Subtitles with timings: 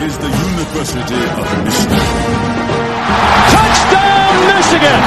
[0.00, 1.98] is the University of Michigan.
[3.50, 5.00] Touchdown, Michigan!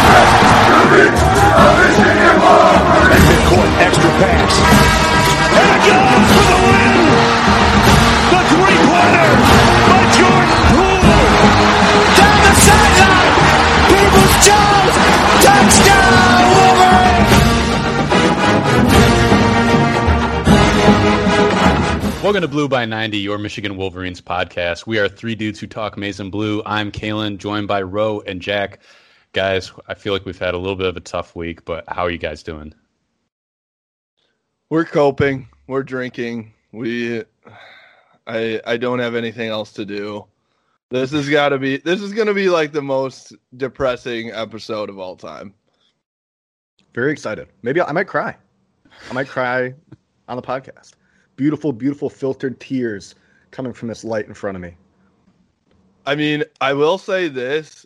[3.28, 4.54] Midcourt extra pass.
[5.60, 6.41] And it goes
[22.32, 24.88] Welcome to Blue by 90, your Michigan Wolverines podcast.
[24.88, 26.64] We are three dudes who talk maize and blue.
[26.66, 28.80] I'm Kalen, joined by Roe and Jack.
[29.34, 32.04] Guys, I feel like we've had a little bit of a tough week, but how
[32.04, 32.74] are you guys doing?
[34.70, 35.50] We're coping.
[35.68, 36.54] We're drinking.
[36.72, 37.26] We
[38.26, 40.26] I I don't have anything else to do.
[40.90, 44.90] This has got to be this is going to be like the most depressing episode
[44.90, 45.54] of all time.
[46.94, 47.50] Very excited.
[47.62, 48.38] Maybe I might cry.
[49.10, 49.74] I might cry
[50.30, 50.94] on the podcast.
[51.42, 53.16] Beautiful, beautiful filtered tears
[53.50, 54.78] coming from this light in front of me.
[56.06, 57.84] I mean, I will say this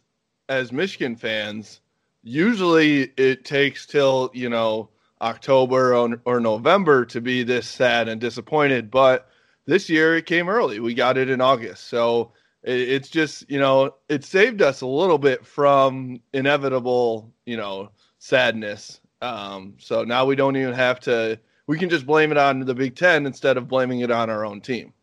[0.50, 1.80] as Michigan fans,
[2.22, 4.89] usually it takes till, you know,
[5.22, 9.30] October or, or November to be this sad and disappointed, but
[9.66, 10.81] this year it came early.
[10.81, 11.86] We got it in August.
[11.86, 17.56] So it, it's just, you know, it saved us a little bit from inevitable, you
[17.56, 19.00] know, sadness.
[19.22, 22.75] Um, so now we don't even have to, we can just blame it on the
[22.75, 24.94] Big Ten instead of blaming it on our own team.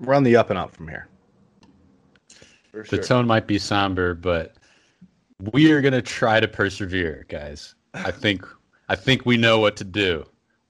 [0.00, 1.08] We're on the up and up from here.
[2.70, 4.54] For the tone might be somber, but
[5.52, 7.74] we are going to try to persevere, guys.
[7.94, 8.46] I think
[8.88, 10.24] I think we know what to do.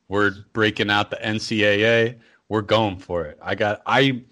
[0.08, 2.18] We're breaking out the NCAA.
[2.48, 3.38] We're going for it.
[3.42, 4.22] I got I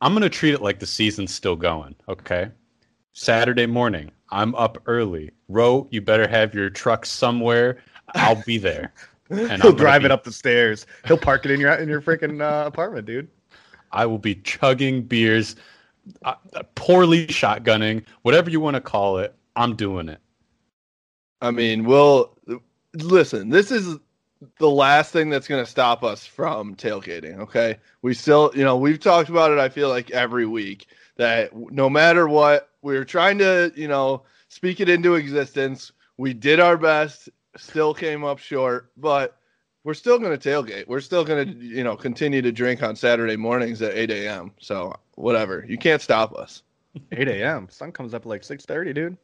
[0.00, 2.50] I'm going to treat it like the season's still going, okay?
[3.12, 5.30] Saturday morning, I'm up early.
[5.48, 7.78] Roe, you better have your truck somewhere.
[8.14, 8.94] I'll be there.
[9.30, 10.86] And He'll drive be, it up the stairs.
[11.06, 13.28] He'll park it in your in your freaking uh, apartment, dude.
[13.92, 15.56] I will be chugging beers,
[16.24, 16.34] uh,
[16.74, 19.34] poorly shotgunning, whatever you want to call it.
[19.56, 20.20] I'm doing it.
[21.40, 22.36] I mean, well,
[22.94, 23.98] listen, this is
[24.58, 27.38] the last thing that's going to stop us from tailgating.
[27.38, 27.76] Okay.
[28.02, 31.90] We still, you know, we've talked about it, I feel like every week that no
[31.90, 35.92] matter what, we are trying to, you know, speak it into existence.
[36.16, 39.36] We did our best still came up short, but
[39.84, 40.86] we're still going to tailgate.
[40.86, 44.52] We're still going to, you know, continue to drink on Saturday mornings at 8 a.m.
[44.60, 46.62] So whatever, you can't stop us.
[47.12, 47.68] 8 a.m.
[47.70, 49.16] Sun comes up at like 6:30, dude.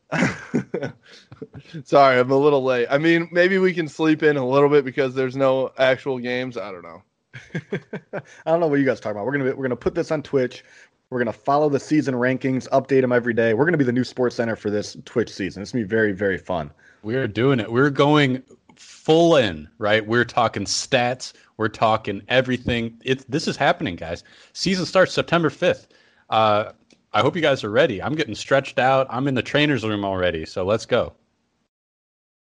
[1.85, 2.87] Sorry, I'm a little late.
[2.91, 6.57] I mean, maybe we can sleep in a little bit because there's no actual games.
[6.57, 7.03] I don't know.
[8.15, 9.27] I don't know what you guys talking about.
[9.27, 10.65] We're gonna we're gonna put this on Twitch.
[11.11, 13.53] We're gonna follow the season rankings, update them every day.
[13.53, 15.63] We're gonna be the new sports center for this Twitch season.
[15.63, 16.71] It's gonna be very very fun.
[17.07, 17.71] We're doing it.
[17.71, 18.43] We're going
[18.75, 20.05] full in, right?
[20.05, 21.35] We're talking stats.
[21.57, 23.01] We're talking everything.
[23.05, 24.25] It, this is happening, guys.
[24.55, 25.87] Season starts September 5th.
[26.31, 26.73] Uh,
[27.13, 28.03] I hope you guys are ready.
[28.03, 29.07] I'm getting stretched out.
[29.09, 30.45] I'm in the trainer's room already.
[30.47, 31.13] So let's go.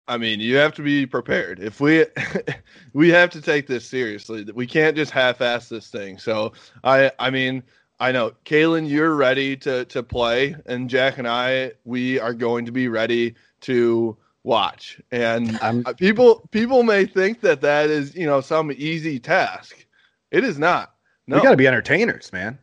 [0.08, 1.60] I mean, you have to be prepared.
[1.60, 2.08] If we
[2.94, 4.48] we have to take this seriously.
[4.52, 6.18] We can't just half-ass this thing.
[6.18, 6.54] So
[6.84, 7.62] I I mean,
[8.00, 12.66] I know, Kalen, you're ready to to play, and Jack and I, we are going
[12.66, 15.02] to be ready to watch.
[15.12, 19.86] And I'm, people people may think that that is you know some easy task.
[20.32, 20.94] It is not.
[21.28, 21.38] No.
[21.38, 22.58] We got to be entertainers, man.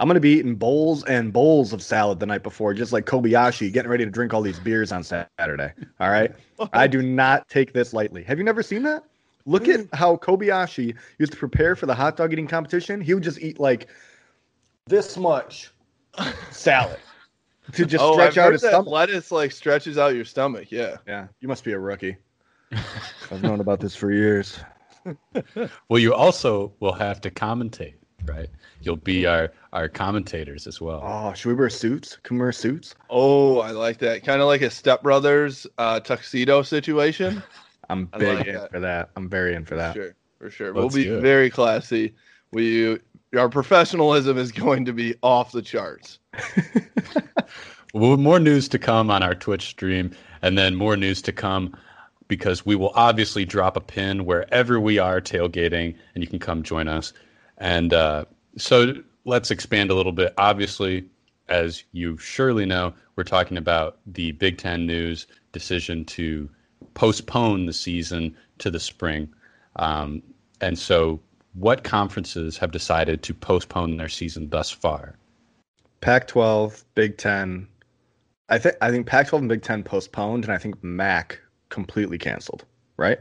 [0.00, 3.72] I'm gonna be eating bowls and bowls of salad the night before, just like Kobayashi,
[3.72, 5.72] getting ready to drink all these beers on Saturday.
[6.00, 6.32] All right,
[6.72, 8.24] I do not take this lightly.
[8.24, 9.04] Have you never seen that?
[9.46, 9.94] Look at mm.
[9.94, 13.00] how Kobayashi used to prepare for the hot dog eating competition.
[13.00, 13.88] He would just eat like
[14.86, 15.70] this much
[16.50, 16.98] salad
[17.72, 18.86] to just oh, stretch I've out his stomach.
[18.86, 20.70] Lettuce like stretches out your stomach.
[20.70, 20.96] Yeah.
[21.06, 21.26] Yeah.
[21.40, 22.16] You must be a rookie.
[23.30, 24.58] I've known about this for years.
[25.88, 27.94] well, you also will have to commentate,
[28.24, 28.48] right?
[28.80, 31.00] You'll be our our commentators as well.
[31.04, 32.18] Oh, should we wear suits?
[32.22, 32.94] Can we wear suits?
[33.10, 34.24] Oh, I like that.
[34.24, 37.42] Kind of like a Step Brothers uh, tuxedo situation.
[37.90, 38.70] I'm big like in that.
[38.70, 39.10] for that.
[39.16, 39.94] I'm very in for that.
[39.94, 40.66] For sure, for sure.
[40.68, 42.14] Let's we'll be very classy.
[42.50, 42.98] We
[43.36, 46.18] our professionalism is going to be off the charts.
[47.94, 51.76] well, more news to come on our Twitch stream, and then more news to come
[52.28, 56.62] because we will obviously drop a pin wherever we are tailgating, and you can come
[56.62, 57.12] join us.
[57.58, 58.24] And uh,
[58.56, 58.94] so
[59.24, 60.32] let's expand a little bit.
[60.38, 61.08] Obviously,
[61.48, 66.48] as you surely know, we're talking about the Big Ten news decision to
[66.94, 69.28] postpone the season to the spring.
[69.76, 70.22] Um,
[70.60, 71.20] and so
[71.54, 75.16] what conferences have decided to postpone their season thus far?
[76.00, 77.68] Pac-12, Big Ten.
[78.48, 81.40] I think I think Pac-12 and Big Ten postponed, and I think MAC
[81.70, 82.64] completely canceled.
[82.96, 83.20] Right.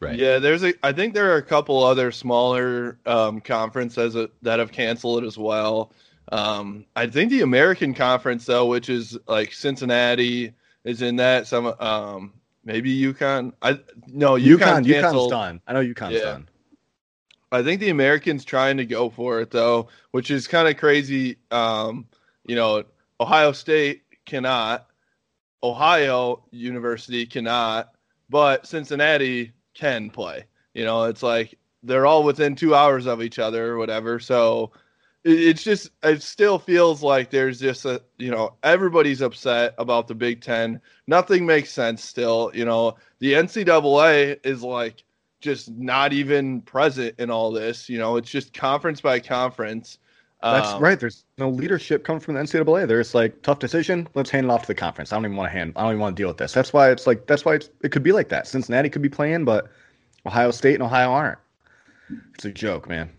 [0.00, 0.18] Right.
[0.18, 0.74] Yeah, there's a.
[0.84, 5.38] I think there are a couple other smaller um, conferences that have canceled it as
[5.38, 5.92] well.
[6.30, 10.54] Um, I think the American Conference though, which is like Cincinnati
[10.84, 11.46] is in that.
[11.46, 12.32] Some um,
[12.64, 13.52] maybe UConn.
[13.62, 13.78] I
[14.08, 15.30] no UConn, UConn, UConn's canceled.
[15.30, 15.60] done.
[15.68, 16.20] I know UConn's Yeah.
[16.20, 16.48] done.
[17.52, 21.36] I think the Americans trying to go for it though, which is kind of crazy.
[21.50, 22.06] Um,
[22.46, 22.84] you know,
[23.20, 24.86] Ohio State cannot,
[25.62, 27.92] Ohio University cannot,
[28.30, 30.46] but Cincinnati can play.
[30.72, 34.18] You know, it's like they're all within two hours of each other or whatever.
[34.18, 34.72] So
[35.22, 40.08] it, it's just it still feels like there's just a you know everybody's upset about
[40.08, 40.80] the Big Ten.
[41.06, 42.50] Nothing makes sense still.
[42.54, 45.04] You know, the NCAA is like
[45.42, 47.88] just not even present in all this.
[47.88, 49.98] You know, it's just conference by conference.
[50.42, 50.98] That's Um, right.
[50.98, 52.86] There's no leadership coming from the NCAA.
[52.88, 54.08] There's like tough decision.
[54.14, 55.12] Let's hand it off to the conference.
[55.12, 55.72] I don't even want to hand.
[55.76, 56.52] I don't even want to deal with this.
[56.52, 57.26] That's why it's like.
[57.26, 58.46] That's why it's, it could be like that.
[58.46, 59.68] Cincinnati could be playing, but
[60.26, 61.38] Ohio State and Ohio aren't.
[62.34, 63.10] It's a joke, man.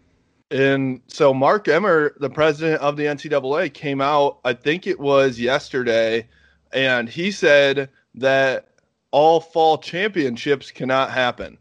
[0.52, 5.40] And so Mark Emmert, the president of the NCAA, came out, I think it was
[5.40, 6.28] yesterday,
[6.72, 8.68] and he said that
[9.12, 11.58] all fall championships cannot happen.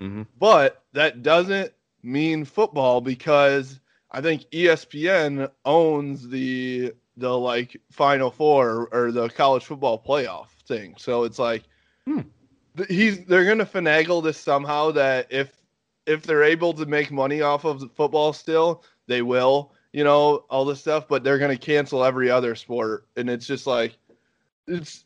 [0.00, 0.22] Mm-hmm.
[0.38, 3.80] But that doesn't mean football because
[4.10, 10.94] I think ESPN owns the the like Final Four or the college football playoff thing.
[10.98, 11.64] So it's like
[12.06, 12.20] Hmm.
[12.76, 15.52] th- he's they're gonna finagle this somehow that if
[16.06, 19.72] if they're able to make money off of football still, they will.
[19.92, 23.66] You know all this stuff, but they're gonna cancel every other sport, and it's just
[23.66, 23.96] like
[24.66, 25.04] it's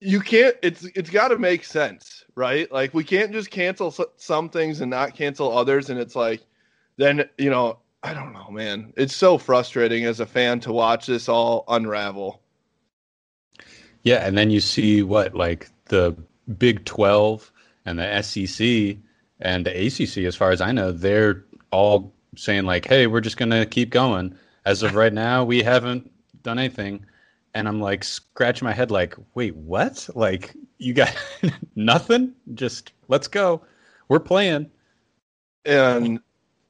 [0.00, 2.70] you can't it's it's got to make sense right?
[2.70, 6.46] Like we can't just cancel some things and not cancel others and it's like
[6.96, 8.92] then you know i don't know man.
[8.96, 12.40] It's so frustrating as a fan to watch this all unravel.
[14.04, 16.16] Yeah, and then you see what like the
[16.56, 17.52] Big Twelve
[17.84, 18.96] and the SEC
[19.40, 23.36] and the ACC, as far as I know, they're all saying like, "Hey, we're just
[23.36, 26.10] gonna keep going." As of right now, we haven't
[26.42, 27.04] done anything,
[27.58, 30.08] and I'm like scratching my head, like, "Wait, what?
[30.14, 31.14] Like, you got
[31.76, 32.34] nothing?
[32.54, 33.62] Just let's go.
[34.08, 34.70] We're playing."
[35.64, 36.20] and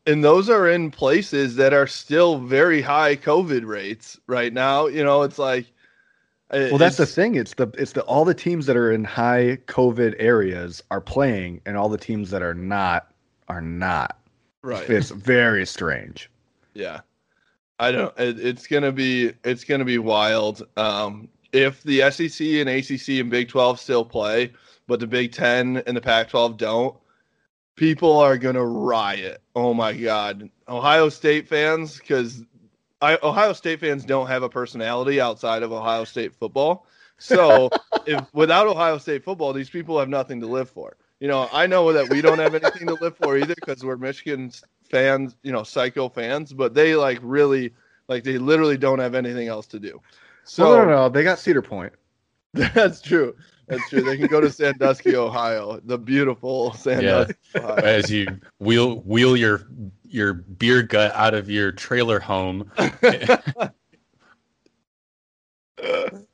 [0.07, 5.05] and those are in places that are still very high covid rates right now you
[5.05, 5.67] know it's like
[6.51, 7.35] Well, that's the thing.
[7.35, 11.61] It's the it's the all the teams that are in high COVID areas are playing,
[11.67, 13.13] and all the teams that are not
[13.49, 14.19] are not.
[14.63, 16.31] right It's very strange.
[16.73, 17.01] Yeah,
[17.79, 18.19] I don't.
[18.19, 20.67] It, it's gonna be it's gonna be wild.
[20.77, 24.53] Um, if the SEC and ACC and Big Twelve still play,
[24.87, 26.97] but the Big Ten and the Pac twelve don't,
[27.77, 29.41] people are gonna riot.
[29.55, 32.43] Oh my God, Ohio State fans, because
[33.01, 36.87] Ohio State fans don't have a personality outside of Ohio State football.
[37.19, 37.71] So
[38.07, 40.97] if without Ohio State football, these people have nothing to live for.
[41.21, 43.97] You know, I know that we don't have anything to live for either because we're
[43.97, 44.53] Michigan
[44.89, 47.75] fans, you know, psycho fans, but they like really,
[48.09, 50.01] like they literally don't have anything else to do.
[50.45, 51.93] So So no, no, no, they got Cedar Point.
[52.55, 53.35] that's true.
[53.67, 54.01] That's true.
[54.01, 57.35] They can go to Sandusky, Ohio, the beautiful Sandusky.
[57.55, 57.75] Ohio.
[57.75, 58.27] As you
[58.59, 59.67] wheel wheel your
[60.05, 62.71] your beer gut out of your trailer home,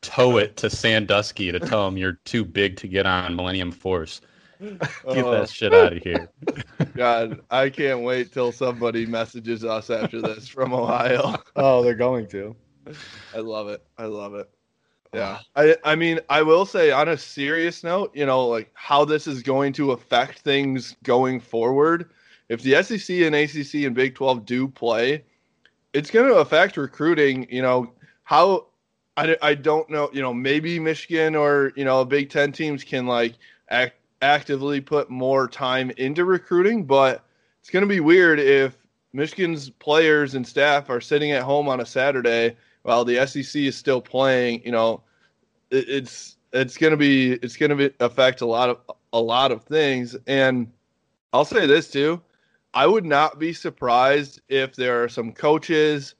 [0.01, 4.21] tow it to Sandusky to tell them you're too big to get on Millennium Force.
[4.79, 5.87] Get Oh, that shit oh.
[5.87, 6.29] out of here.
[6.97, 11.37] God, I can't wait till somebody messages us after this from Ohio.
[11.57, 12.57] Oh, they're going to.
[13.35, 13.83] I love it.
[13.97, 14.49] I love it.
[15.13, 15.39] Yeah.
[15.55, 19.27] I I mean, I will say on a serious note, you know, like how this
[19.27, 22.11] is going to affect things going forward.
[22.49, 25.25] If the SEC and ACC and Big 12 do play,
[25.93, 27.93] it's going to affect recruiting, you know,
[28.25, 28.67] how
[29.17, 33.07] I, I don't know, you know, maybe Michigan or, you know, Big 10 teams can
[33.07, 33.35] like
[33.71, 37.25] act, actively put more time into recruiting, but
[37.61, 38.77] it's going to be weird if
[39.13, 43.77] Michigan's players and staff are sitting at home on a Saturday while the SEC is
[43.77, 45.03] still playing, you know,
[45.71, 48.79] it, it's it's going to be it's going to affect a lot of
[49.13, 50.73] a lot of things and
[51.33, 52.21] I'll say this too.
[52.73, 56.15] I would not be surprised if there are some coaches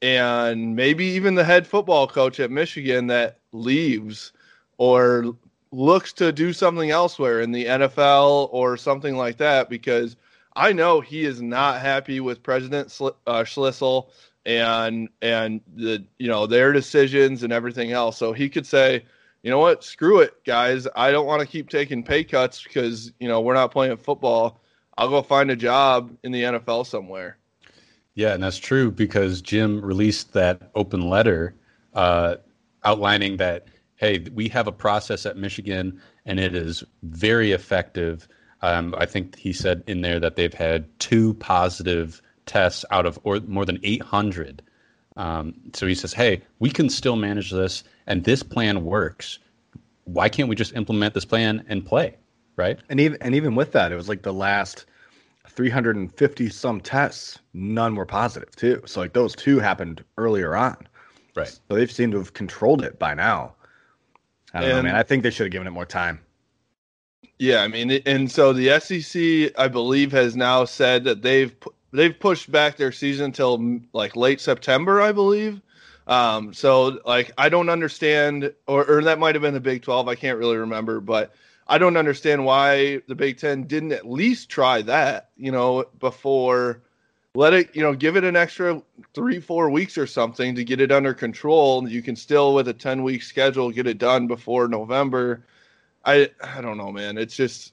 [0.00, 4.32] and maybe even the head football coach at Michigan that leaves
[4.78, 5.34] or
[5.70, 10.16] looks to do something elsewhere in the NFL or something like that because
[10.56, 14.08] I know he is not happy with President Sli- uh, Schlissel
[14.46, 18.16] and and the you know their decisions and everything else.
[18.16, 19.04] So he could say,
[19.42, 20.88] you know what, screw it, guys.
[20.96, 24.60] I don't want to keep taking pay cuts because you know we're not playing football.
[24.96, 27.38] I'll go find a job in the NFL somewhere.
[28.14, 31.54] Yeah, and that's true because Jim released that open letter
[31.94, 32.36] uh,
[32.84, 33.68] outlining that,
[33.98, 38.26] hey, we have a process at Michigan and it is very effective.
[38.62, 43.18] Um, I think he said in there that they've had two positive tests out of
[43.24, 44.62] or more than 800
[45.16, 49.40] Um, so he says, "Hey, we can still manage this, and this plan works.
[50.04, 52.16] Why can't we just implement this plan and play?"
[52.54, 52.78] Right?
[52.88, 54.86] And even and even with that, it was like the last
[55.48, 58.80] 350 some tests, none were positive too.
[58.86, 60.76] So like those two happened earlier on.
[61.34, 61.48] Right.
[61.48, 63.54] So they've seemed to have controlled it by now.
[64.54, 64.94] I don't know, man.
[64.94, 66.20] I think they should have given it more time.
[67.38, 71.54] Yeah, I mean, and so the SEC, I believe, has now said that they've
[71.92, 75.60] they've pushed back their season until like late September, I believe.
[76.06, 80.08] Um, so like, I don't understand, or or that might have been the Big Twelve.
[80.08, 81.32] I can't really remember, but
[81.68, 86.82] I don't understand why the Big Ten didn't at least try that, you know, before
[87.34, 88.82] let it, you know, give it an extra
[89.14, 91.88] three, four weeks or something to get it under control.
[91.88, 95.44] You can still, with a ten week schedule, get it done before November.
[96.04, 97.18] I I don't know, man.
[97.18, 97.72] It's just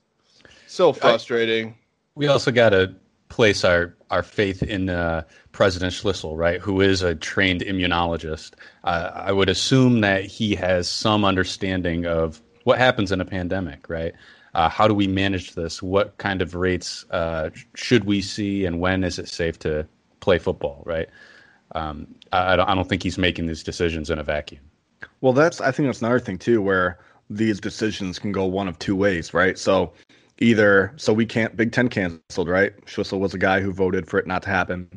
[0.68, 1.76] so frustrating.
[2.16, 2.96] We also got to
[3.30, 6.60] place our our faith in uh, President Schlissel, right?
[6.60, 8.54] Who is a trained immunologist.
[8.84, 13.88] Uh, I would assume that he has some understanding of what happens in a pandemic,
[13.90, 14.14] right?
[14.56, 15.84] Uh, how do we manage this?
[15.84, 19.88] What kind of rates uh, should we see, and when is it safe to
[20.20, 21.08] play football, right?
[21.76, 24.62] Um, I, I don't, think he's making these decisions in a vacuum.
[25.22, 28.80] Well, that's I think that's another thing too, where these decisions can go one of
[28.80, 29.58] two ways, right?
[29.58, 29.94] So
[30.40, 32.74] either so we can't Big Ten canceled, right?
[32.86, 34.90] Schlissel was a guy who voted for it not to happen.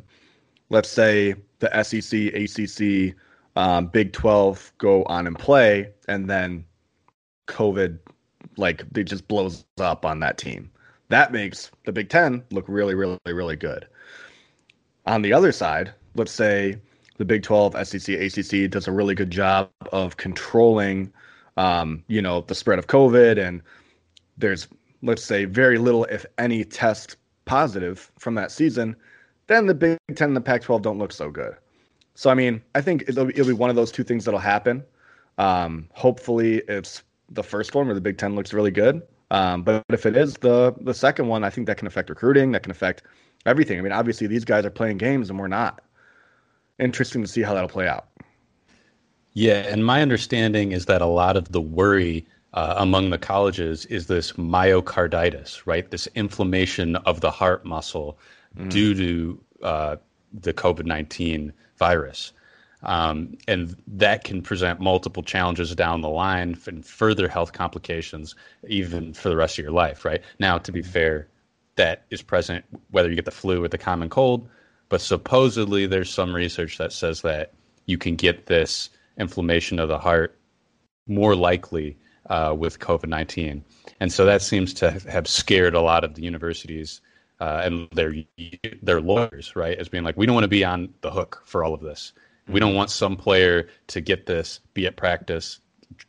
[0.69, 3.15] Let's say the SEC, ACC,
[3.55, 6.65] um, Big Twelve go on and play, and then
[7.49, 7.99] COVID,
[8.57, 10.71] like it just blows up on that team.
[11.09, 13.87] That makes the Big Ten look really, really, really good.
[15.05, 16.77] On the other side, let's say
[17.17, 21.11] the Big 12, SEC, ACC does a really good job of controlling,
[21.57, 23.61] um, you know, the spread of COVID, and
[24.37, 24.67] there's
[25.01, 28.95] let's say very little, if any, test positive from that season.
[29.47, 31.55] Then the Big Ten and the Pac-12 don't look so good.
[32.13, 34.83] So I mean, I think it'll, it'll be one of those two things that'll happen.
[35.37, 37.01] Um, hopefully, it's
[37.31, 39.01] the first one where the Big Ten looks really good.
[39.31, 42.51] Um, but if it is the the second one, I think that can affect recruiting.
[42.51, 43.03] That can affect
[43.45, 43.77] everything.
[43.77, 45.81] I mean, obviously these guys are playing games and we're not.
[46.79, 48.07] Interesting to see how that'll play out.
[49.33, 53.85] Yeah, and my understanding is that a lot of the worry uh, among the colleges
[53.85, 55.89] is this myocarditis, right?
[55.89, 58.17] This inflammation of the heart muscle
[58.69, 59.95] due to uh,
[60.33, 62.33] the COVID 19 virus.
[62.83, 68.35] Um, and that can present multiple challenges down the line and further health complications,
[68.67, 70.21] even for the rest of your life, right?
[70.39, 71.27] Now, to be fair,
[71.75, 74.47] that is present whether you get the flu or the common cold,
[74.87, 77.53] but supposedly there's some research that says that
[77.85, 80.37] you can get this inflammation of the heart
[81.07, 81.97] more likely
[82.29, 83.63] uh, with COVID 19.
[83.99, 87.01] And so that seems to have scared a lot of the universities
[87.39, 88.13] uh, and their,
[88.81, 89.77] their lawyers, right?
[89.77, 92.13] As being like, we don't want to be on the hook for all of this.
[92.49, 95.59] We don't want some player to get this, be at practice,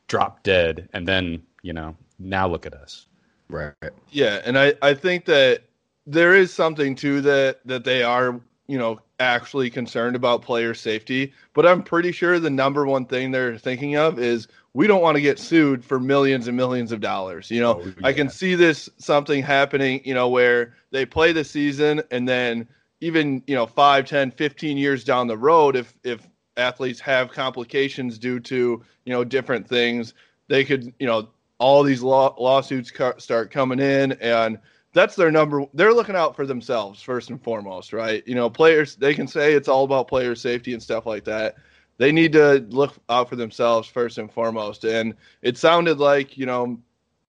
[0.08, 3.06] drop dead, and then, you know, now look at us.
[3.48, 3.74] Right.
[4.10, 5.64] Yeah, and I I think that
[6.06, 11.32] there is something to that that they are you know actually concerned about player safety,
[11.52, 15.16] but I'm pretty sure the number one thing they're thinking of is we don't want
[15.16, 17.50] to get sued for millions and millions of dollars.
[17.50, 21.44] You know, Oh, I can see this something happening, you know, where they play the
[21.44, 22.68] season and then
[23.00, 26.26] even, you know, 5, 10, 15 years down the road if if
[26.56, 30.14] athletes have complications due to, you know, different things,
[30.48, 31.28] they could, you know,
[31.58, 34.58] all these law- lawsuits ca- start coming in and
[34.92, 38.26] that's their number they're looking out for themselves first and foremost right?
[38.26, 41.56] You know players they can say it's all about player safety and stuff like that.
[41.98, 46.46] They need to look out for themselves first and foremost and it sounded like you
[46.46, 46.80] know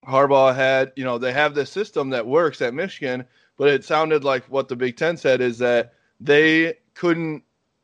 [0.07, 3.23] harbaugh had you know they have this system that works at michigan
[3.61, 7.43] but it sounded like what the big ten said is that they couldn't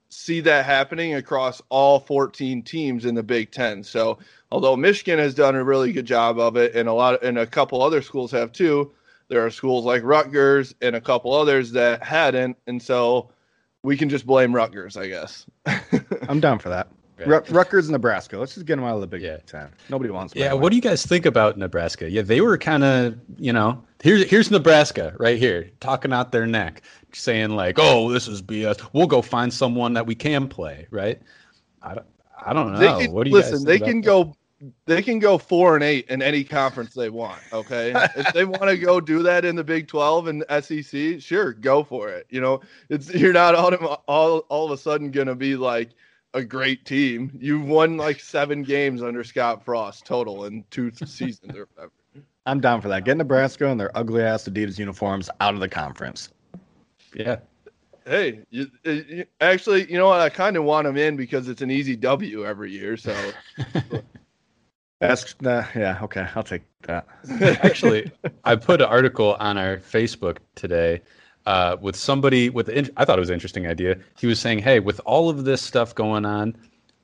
[0.10, 3.84] see that happening across all 14 teams in the Big Ten.
[3.84, 4.18] So,
[4.52, 7.46] although Michigan has done a really good job of it, and a lot, and a
[7.46, 8.92] couple other schools have too,
[9.28, 13.30] there are schools like Rutgers and a couple others that hadn't, and so
[13.84, 15.46] we can just blame Rutgers, I guess.
[16.28, 16.88] I'm down for that.
[17.18, 17.28] Right.
[17.28, 18.38] Ru- Rutgers, Nebraska.
[18.38, 19.38] Let's just get them out of the Big Yeah.
[19.46, 19.70] Ten.
[19.90, 20.36] Nobody wants.
[20.36, 22.10] Yeah, what do you guys think about Nebraska?
[22.10, 26.46] Yeah, they were kind of, you know, here's here's Nebraska right here, talking out their
[26.46, 26.84] neck,
[27.14, 28.88] saying like, "Oh, this is BS.
[28.94, 31.20] We'll go find someone that we can play." Right?
[31.82, 32.08] I don't,
[32.46, 33.00] I don't know.
[33.00, 34.36] Can, what do you listen, they can about go
[34.86, 37.40] they can go four and eight in any conference they want.
[37.54, 37.94] Okay.
[38.16, 41.84] if they want to go do that in the Big 12 and SEC, sure, go
[41.84, 42.26] for it.
[42.30, 43.74] You know, it's you're not all,
[44.08, 45.90] all, all of a sudden going to be like
[46.38, 47.32] a great team.
[47.40, 51.92] You've won like seven games under Scott Frost total in two seasons or whatever.
[52.46, 53.04] I'm down for that.
[53.04, 56.30] Get Nebraska and their ugly ass Adidas uniforms out of the conference.
[57.14, 57.38] Yeah,
[58.06, 60.22] hey, you, you, actually, you know what?
[60.22, 62.98] I kind of want them in because it's an easy W every year.
[62.98, 63.16] So
[65.00, 66.00] That's uh, yeah.
[66.02, 67.08] Okay, I'll take that.
[67.42, 68.12] Actually,
[68.44, 71.02] I put an article on our Facebook today
[71.48, 72.66] uh, with somebody with.
[72.66, 73.98] The, I thought it was an interesting idea.
[74.20, 76.56] He was saying, "Hey, with all of this stuff going on,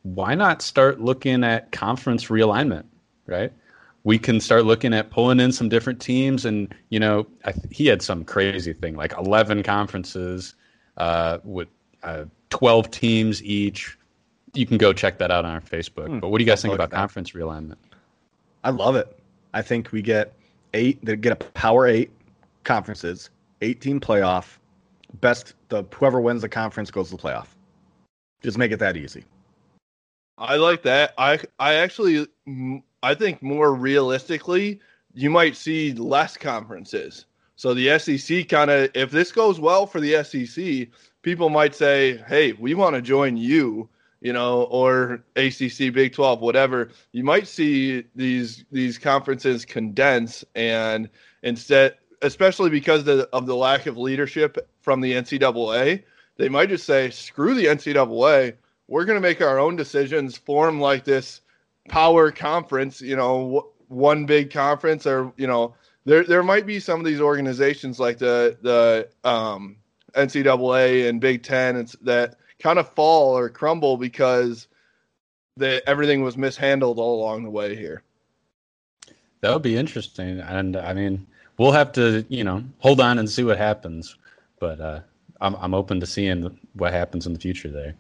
[0.04, 2.84] why not start looking at conference realignment?
[3.26, 3.54] Right?
[4.04, 7.88] We can start looking at pulling in some different teams, and you know, I, he
[7.88, 10.56] had some crazy thing like eleven conferences
[10.98, 11.70] uh, with
[12.04, 13.98] uh, twelve teams each."
[14.56, 16.08] You can go check that out on our Facebook.
[16.08, 16.98] Hmm, but what do you guys I'll think about that.
[16.98, 17.78] conference realignment?
[18.64, 19.18] I love it.
[19.54, 20.34] I think we get
[20.74, 21.04] eight.
[21.04, 22.12] They get a power eight
[22.66, 23.30] conferences,
[23.64, 24.58] eighteen playoff.
[25.22, 27.48] Best the whoever wins the conference goes to the playoff.
[28.42, 29.24] Just make it that easy.
[30.38, 31.14] I like that.
[31.18, 32.28] I I actually
[33.02, 34.80] I think more realistically,
[35.14, 37.26] you might see less conferences.
[37.56, 40.90] So the SEC kind of if this goes well for the SEC,
[41.22, 43.90] people might say, "Hey, we want to join you."
[44.22, 46.90] You know, or ACC, Big 12, whatever.
[47.12, 51.10] You might see these these conferences condense and
[51.44, 56.04] instead especially because the, of the lack of leadership from the NCAA,
[56.38, 58.56] they might just say, "Screw the NCAA.
[58.88, 61.42] We're going to make our own decisions, form like this
[61.90, 63.02] power conference.
[63.02, 65.76] You know, one big conference, or you know,
[66.06, 69.78] there there might be some of these organizations like the the um,
[70.16, 74.68] NCAA and Big Ten it's, that kind of fall or crumble because
[75.58, 78.02] the everything was mishandled all along the way here.
[79.42, 81.28] That would be interesting, and I mean,
[81.58, 84.16] we'll have to, you know, hold on and see what happens.
[84.60, 85.00] But uh,
[85.42, 87.96] I'm I'm open to seeing what happens in the future there.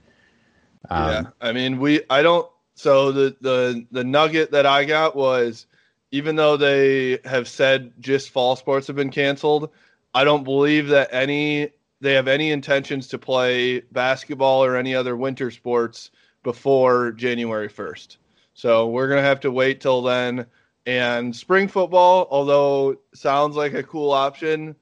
[0.90, 2.50] Um, yeah, I mean, we I don't.
[2.76, 5.68] So the the the nugget that I got was,
[6.12, 9.70] even though they have said just fall sports have been canceled,
[10.14, 11.70] I don't believe that any
[12.02, 16.12] they have any intentions to play basketball or any other winter sports
[16.44, 18.18] before January first.
[18.54, 20.46] So we're gonna have to wait till then.
[20.86, 24.76] And spring football, although sounds like a cool option,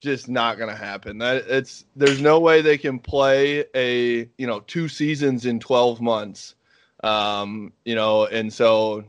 [0.00, 1.18] just not going to happen.
[1.18, 6.00] That it's there's no way they can play a you know two seasons in 12
[6.00, 6.54] months.
[7.04, 9.04] Um, you know, and so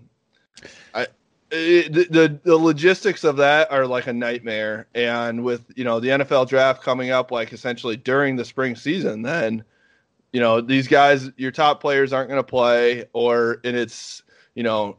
[0.94, 1.08] I
[1.52, 4.88] it, the, the logistics of that are like a nightmare.
[4.94, 9.22] And with you know the NFL draft coming up like essentially during the spring season,
[9.22, 9.64] then
[10.32, 14.24] you know these guys, your top players aren't going to play, or and it's
[14.56, 14.98] you know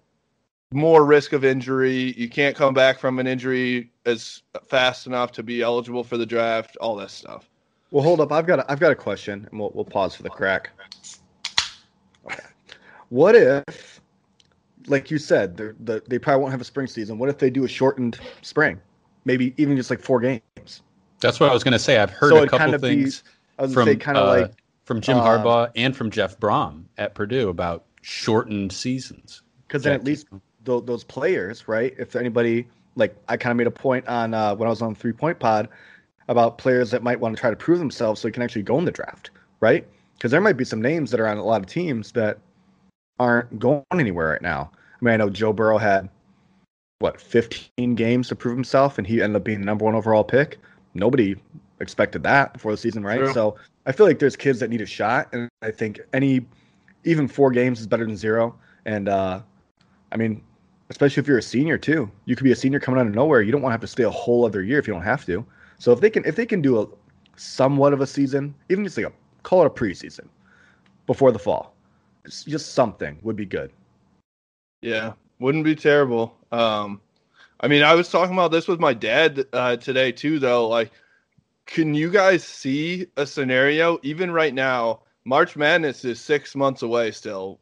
[0.73, 2.15] more risk of injury.
[2.17, 6.27] You can't come back from an injury as fast enough to be eligible for the
[6.27, 6.77] draft.
[6.81, 7.49] All that stuff.
[7.91, 8.31] Well, hold up.
[8.31, 10.71] I've got a, I've got a question, and we'll we'll pause for the crack.
[12.27, 12.39] Okay.
[13.09, 14.01] What if,
[14.87, 17.19] like you said, they're, the, they probably won't have a spring season.
[17.19, 18.81] What if they do a shortened spring?
[19.25, 20.83] Maybe even just like four games.
[21.19, 21.99] that's what I was going to say.
[21.99, 23.25] I've heard So a couple kinda be- things
[23.59, 24.53] I was from say kind of uh, like
[24.85, 29.43] from Jim uh, Harbaugh and from Jeff Brohm at Purdue about shortened seasons.
[29.67, 30.27] because then at Jack- least
[30.65, 31.95] th- those players, right?
[31.99, 34.95] If anybody like, I kind of made a point on uh, when I was on
[34.95, 35.69] Three Point Pod
[36.29, 38.79] about players that might want to try to prove themselves so they can actually go
[38.79, 39.87] in the draft, right?
[40.15, 42.39] Because there might be some names that are on a lot of teams that
[43.19, 44.71] aren't going anywhere right now.
[44.75, 46.09] I mean, I know Joe Burrow had
[47.01, 50.23] what 15 games to prove himself, and he ended up being the number one overall
[50.23, 50.59] pick.
[50.95, 51.37] Nobody
[51.81, 53.19] expected that before the season, right?
[53.19, 53.33] True.
[53.33, 56.47] So I feel like there's kids that need a shot, and I think any
[57.05, 58.55] even four games is better than zero.
[58.85, 59.41] And uh,
[60.13, 60.43] I mean,
[60.91, 63.43] especially if you're a senior too, you could be a senior coming out of nowhere.
[63.43, 65.25] You don't want to have to stay a whole other year if you don't have
[65.27, 65.47] to.
[65.79, 66.87] So if they can, if they can do a
[67.37, 69.13] somewhat of a season, even just like a
[69.45, 70.29] call it a preseason
[71.07, 71.75] before the fall,
[72.27, 73.73] just, something would be good.
[74.83, 76.37] Yeah, wouldn't be terrible.
[76.53, 77.01] Um,
[77.61, 80.69] I mean, I was talking about this with my dad uh, today too, though.
[80.69, 80.91] Like,
[81.67, 85.01] can you guys see a scenario even right now?
[85.25, 87.61] March Madness is six months away still.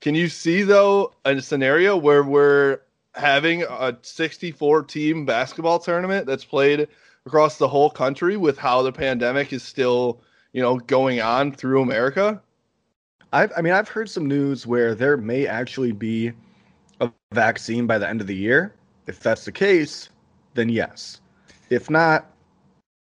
[0.00, 2.80] Can you see though a scenario where we're
[3.14, 6.88] having a 64 team basketball tournament that's played
[7.26, 10.20] across the whole country with how the pandemic is still,
[10.52, 12.40] you know, going on through America?
[13.32, 16.32] I've, I mean, I've heard some news where there may actually be
[17.00, 18.74] a vaccine by the end of the year.
[19.06, 20.08] If that's the case,
[20.54, 21.20] then yes.
[21.68, 22.30] If not,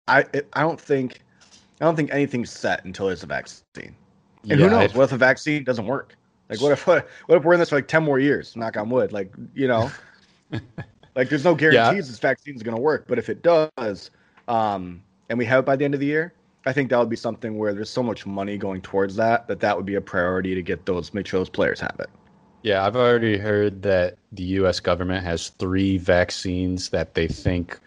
[0.06, 1.20] I I don't think
[1.80, 3.62] I don't think anything's set until there's a vaccine.
[3.76, 3.96] And
[4.44, 4.92] Yeah, who knows?
[4.94, 6.14] I- What if a vaccine doesn't work?
[6.48, 8.56] Like, what if what if we're in this for like ten more years?
[8.56, 9.12] Knock on wood.
[9.12, 9.90] Like, you know,
[11.14, 13.06] like there's no guarantees this vaccine is going to work.
[13.08, 14.10] But if it does,
[14.48, 16.34] um, and we have it by the end of the year,
[16.66, 19.60] I think that would be something where there's so much money going towards that that
[19.60, 22.10] that would be a priority to get those, make sure those players have it.
[22.62, 24.80] Yeah, I've already heard that the U.S.
[24.80, 27.78] government has three vaccines that they think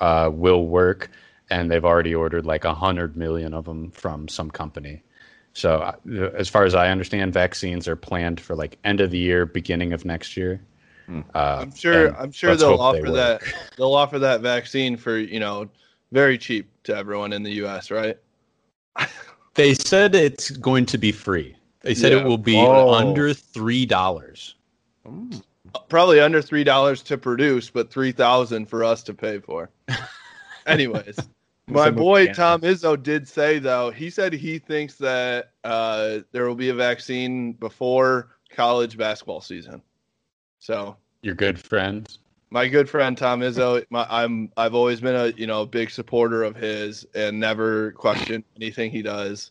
[0.00, 1.08] uh, will work,
[1.50, 5.04] and they've already ordered like a hundred million of them from some company.
[5.54, 5.92] So, uh,
[6.34, 9.92] as far as I understand, vaccines are planned for like end of the year, beginning
[9.92, 10.60] of next year.
[11.06, 11.20] Hmm.
[11.34, 12.14] Uh, I'm sure.
[12.16, 13.42] I'm sure they'll hope they offer that.
[13.76, 15.68] They'll offer that vaccine for you know
[16.12, 17.90] very cheap to everyone in the U.S.
[17.90, 18.18] Right?
[19.54, 21.54] They said it's going to be free.
[21.82, 22.18] They said Yeah.
[22.18, 22.92] it will be Whoa.
[22.92, 24.56] under three dollars.
[25.88, 29.70] Probably under three dollars to produce, but three thousand for us to pay for.
[30.66, 31.18] Anyways,
[31.66, 32.26] my boy.
[32.32, 36.74] Tom Izzo did say though he said he thinks that uh, there will be a
[36.74, 39.82] vaccine before college basketball season.
[40.58, 42.18] So Your good friends.
[42.50, 46.42] my good friend Tom Izzo, my, I'm I've always been a you know big supporter
[46.42, 49.50] of his and never questioned anything he does.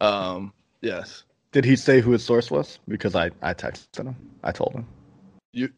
[0.00, 2.78] Um, yes, Did he say who his source was?
[2.88, 4.16] Because I, I texted him.
[4.42, 4.86] I told him.
[5.52, 5.68] you.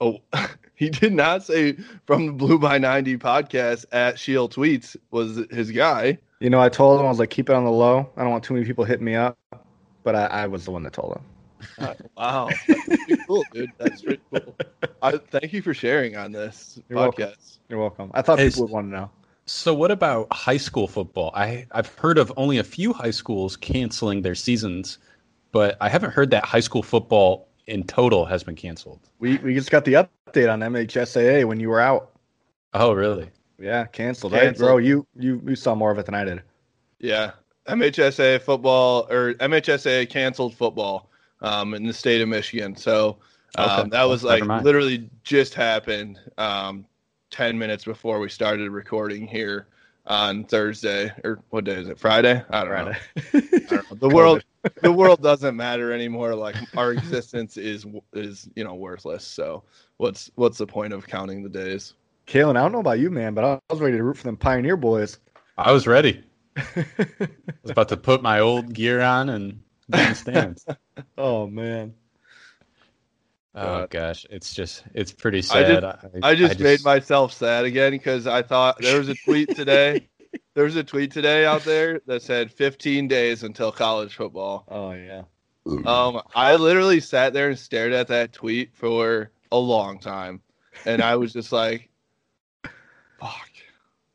[0.00, 0.18] Oh,
[0.78, 5.70] he did not say from the Blue by ninety podcast at Shield tweets was his
[5.70, 6.18] guy.
[6.40, 8.10] You know, I told him I was like, keep it on the low.
[8.16, 9.38] I don't want too many people hitting me up.
[10.04, 11.22] But I, I was the one that told him.
[11.78, 13.72] Uh, wow, that's pretty cool, dude.
[13.78, 14.54] That's pretty cool.
[15.02, 17.18] I thank you for sharing on this You're podcast.
[17.18, 17.34] welcome.
[17.68, 18.10] You're welcome.
[18.14, 19.10] I thought Is- people would want to know.
[19.46, 21.30] So, what about high school football?
[21.34, 24.98] I I've heard of only a few high schools canceling their seasons,
[25.52, 29.00] but I haven't heard that high school football in total has been canceled.
[29.18, 32.12] We we just got the update on MHSAA when you were out.
[32.74, 33.30] Oh, really?
[33.58, 34.32] Yeah, canceled.
[34.32, 34.66] Right, Canceled.
[34.68, 34.76] bro.
[34.78, 36.42] You you you saw more of it than I did.
[36.98, 37.32] Yeah,
[37.68, 42.76] MHSA football or MHSA canceled football um, in the state of Michigan.
[42.76, 43.18] So
[43.56, 43.88] um, Okay.
[43.90, 46.86] that was Never like literally just happened um,
[47.30, 49.68] ten minutes before we started recording here
[50.06, 51.98] on Thursday or what day is it?
[51.98, 52.44] Friday?
[52.50, 52.92] I don't know.
[52.92, 52.98] Friday.
[53.68, 53.96] I don't know.
[53.96, 54.44] The world,
[54.82, 56.34] the world doesn't matter anymore.
[56.34, 59.24] Like our existence is is you know worthless.
[59.24, 59.64] So
[59.96, 61.94] what's what's the point of counting the days?
[62.26, 64.36] Kalen, I don't know about you, man, but I was ready to root for them
[64.36, 65.18] Pioneer boys.
[65.56, 66.24] I was ready.
[66.56, 66.86] I
[67.62, 70.66] was about to put my old gear on and be in stands.
[71.18, 71.94] oh man.
[73.54, 75.82] Oh uh, gosh, it's just it's pretty I sad.
[75.82, 80.08] just- I just, made myself sad again because I thought there was a tweet today.
[80.54, 84.64] there was a tweet today out there that said 15 days until college football.
[84.68, 85.22] Oh yeah.
[85.84, 90.40] Um, I literally sat there and stared at that tweet for a long time,
[90.84, 91.90] and I was just like,
[93.18, 93.50] "Fuck,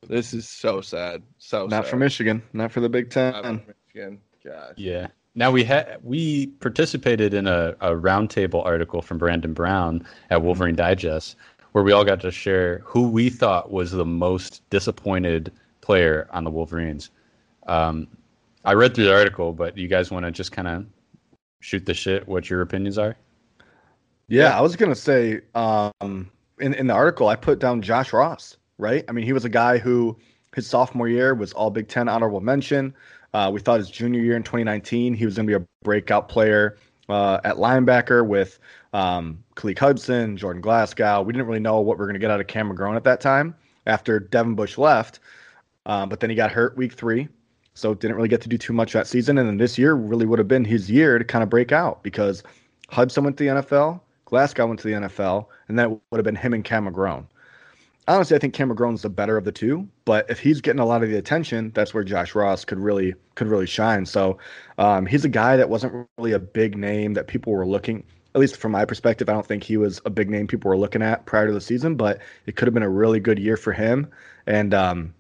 [0.08, 1.92] this is so sad." So Not sad.
[1.92, 2.42] for Michigan.
[2.54, 3.34] Not for the Big Ten.
[3.34, 4.22] Not for Michigan.
[4.46, 4.74] Gosh.
[4.78, 5.08] Yeah.
[5.36, 10.76] Now we had we participated in a, a roundtable article from Brandon Brown at Wolverine
[10.76, 11.36] Digest
[11.72, 15.52] where we all got to share who we thought was the most disappointed
[15.92, 17.10] player on the Wolverines.
[17.68, 18.08] Um,
[18.64, 20.86] I read through the article, but you guys want to just kind of
[21.60, 23.18] shoot the shit what your opinions are?
[24.30, 28.56] Yeah, I was gonna say, um, in in the article, I put down Josh Ross.
[28.78, 30.18] Right, I mean, he was a guy who
[30.56, 32.96] his sophomore year was All Big Ten honorable mention.
[33.34, 36.30] Uh, we thought his junior year in 2019 he was going to be a breakout
[36.30, 36.78] player
[37.10, 38.60] uh, at linebacker with
[38.94, 41.22] um, Khaleke Hudson, Jordan Glasgow.
[41.22, 43.04] We didn't really know what we were going to get out of Cam McGrone at
[43.04, 45.20] that time after Devin Bush left.
[45.86, 47.28] Um, but then he got hurt week three,
[47.74, 49.38] so didn't really get to do too much that season.
[49.38, 52.04] And then this year really would have been his year to kind of break out
[52.04, 52.44] because
[52.90, 56.26] Hudson went to the NFL, Glasgow went to the NFL, and then it would have
[56.26, 57.26] been him and Cam McGrone.
[58.08, 60.86] Honestly, I think Cam McGrone's the better of the two, but if he's getting a
[60.86, 64.06] lot of the attention, that's where Josh Ross could really could really shine.
[64.06, 64.38] So
[64.78, 68.04] um, he's a guy that wasn't really a big name that people were looking.
[68.34, 70.78] At least from my perspective, I don't think he was a big name people were
[70.78, 73.58] looking at prior to the season, but it could have been a really good year
[73.58, 74.08] for him.
[74.48, 75.14] And um,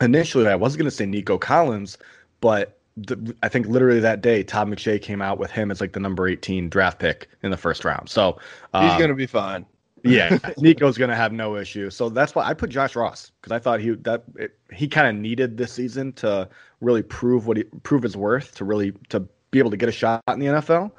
[0.00, 1.98] initially, I was going to say Nico Collins,
[2.40, 5.92] but the, I think literally that day, Todd McShay came out with him as like
[5.92, 8.08] the number 18 draft pick in the first round.
[8.08, 8.38] So
[8.72, 9.64] He's um, gonna be fine.
[10.02, 11.90] yeah, Nico's gonna have no issue.
[11.90, 15.06] So that's why I put Josh Ross because I thought he that it, he kind
[15.06, 16.48] of needed this season to
[16.80, 19.92] really prove what he prove his worth to really to be able to get a
[19.92, 20.90] shot in the NFL.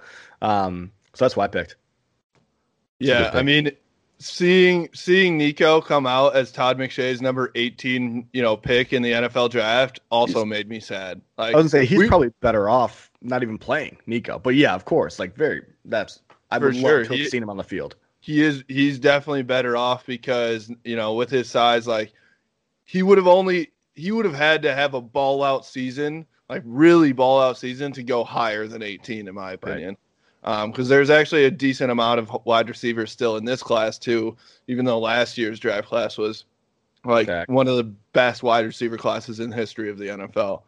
[0.42, 1.76] Um, so that's why I picked.
[3.00, 3.72] Yeah, I mean,
[4.22, 9.12] seeing seeing Nico come out as Todd McShay's number 18, you know, pick in the
[9.12, 11.22] NFL draft also made me sad.
[11.38, 14.56] Like I was gonna say he's we- probably better off not even playing Nico, but
[14.56, 17.00] yeah, of course, like very that's I would sure.
[17.00, 17.96] love to have He- seen him on the field.
[18.20, 22.14] he is he's definitely better off because you know with his size like
[22.86, 26.62] he would have only he would have had to have a ball out season like
[26.66, 29.98] really ball out season to go higher than 18 in my opinion
[30.42, 34.36] because there's actually a decent amount of wide receivers still in this class too
[34.68, 36.46] even though last year's draft class was
[37.06, 37.54] like Exactly.
[37.56, 40.64] one of the best wide receiver classes in the history of the NFL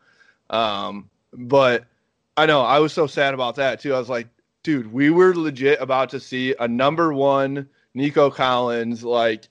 [0.49, 1.85] um, but
[2.37, 4.27] I know I was so sad about that too I was like
[4.63, 9.47] dude, we were legit about to see a number one Nico Collins, like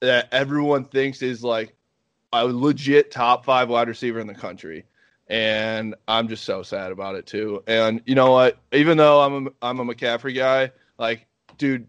[0.00, 1.74] that everyone thinks is like
[2.32, 4.84] a legit top five wide receiver in the country.
[5.28, 7.62] And I'm just so sad about it too.
[7.66, 8.58] And you know what?
[8.72, 11.26] Even though I'm a, I'm a McCaffrey guy, like,
[11.58, 11.88] dude,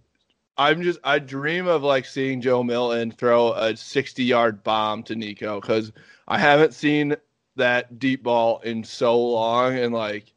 [0.57, 5.15] I'm just I dream of like seeing Joe Milton throw a 60 yard bomb to
[5.15, 5.91] Nico because
[6.27, 7.15] I haven't seen
[7.55, 10.33] that deep ball in so long and like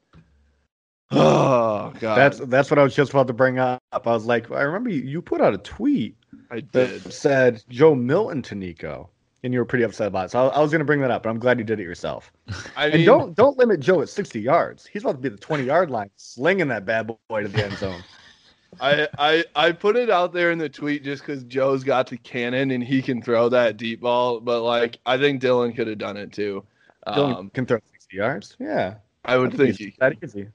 [1.11, 3.81] oh god That's that's what I was just about to bring up.
[3.93, 6.17] I was like, I remember you, you put out a tweet
[6.51, 9.11] I that did said Joe Milton to Nico,
[9.43, 10.31] and you were pretty upset about it.
[10.31, 11.85] So I, I was going to bring that up, but I'm glad you did it
[11.85, 12.33] yourself.
[12.77, 14.87] I And mean don't don't limit Joe at 60 yards.
[14.87, 17.79] He's about to be the 20 yard line, slinging that bad boy to the end
[17.79, 18.05] zone.
[18.81, 22.17] I, I I put it out there in the tweet just because Joe's got the
[22.19, 25.99] cannon and he can throw that deep ball, but like I think Dylan could have
[25.99, 26.65] done it too.
[27.15, 28.57] Dylan Um, can throw 60 yards.
[28.59, 30.49] Yeah, I would think he it's that easy.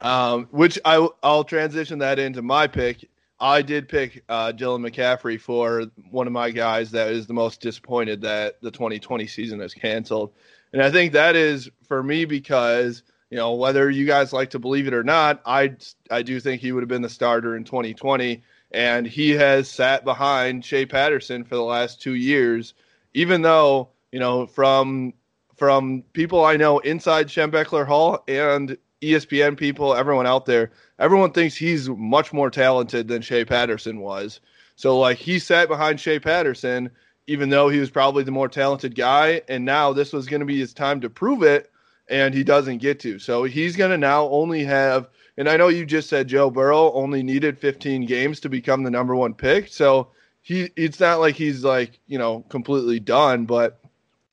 [0.00, 3.08] Um, which I I'll transition that into my pick.
[3.38, 7.60] I did pick uh, Dylan McCaffrey for one of my guys that is the most
[7.60, 10.32] disappointed that the 2020 season is canceled,
[10.72, 14.58] and I think that is for me because you know whether you guys like to
[14.58, 15.76] believe it or not, I
[16.10, 20.04] I do think he would have been the starter in 2020, and he has sat
[20.04, 22.72] behind Shea Patterson for the last two years,
[23.12, 25.12] even though you know from
[25.56, 31.54] from people I know inside Schembechler Hall and ESPN people, everyone out there, everyone thinks
[31.54, 34.40] he's much more talented than Shea Patterson was.
[34.76, 36.90] So like he sat behind Shea Patterson,
[37.26, 40.46] even though he was probably the more talented guy, and now this was going to
[40.46, 41.70] be his time to prove it,
[42.08, 43.18] and he doesn't get to.
[43.18, 45.08] So he's going to now only have.
[45.38, 48.90] And I know you just said Joe Burrow only needed 15 games to become the
[48.90, 49.68] number one pick.
[49.68, 50.08] So
[50.40, 53.80] he, it's not like he's like you know completely done, but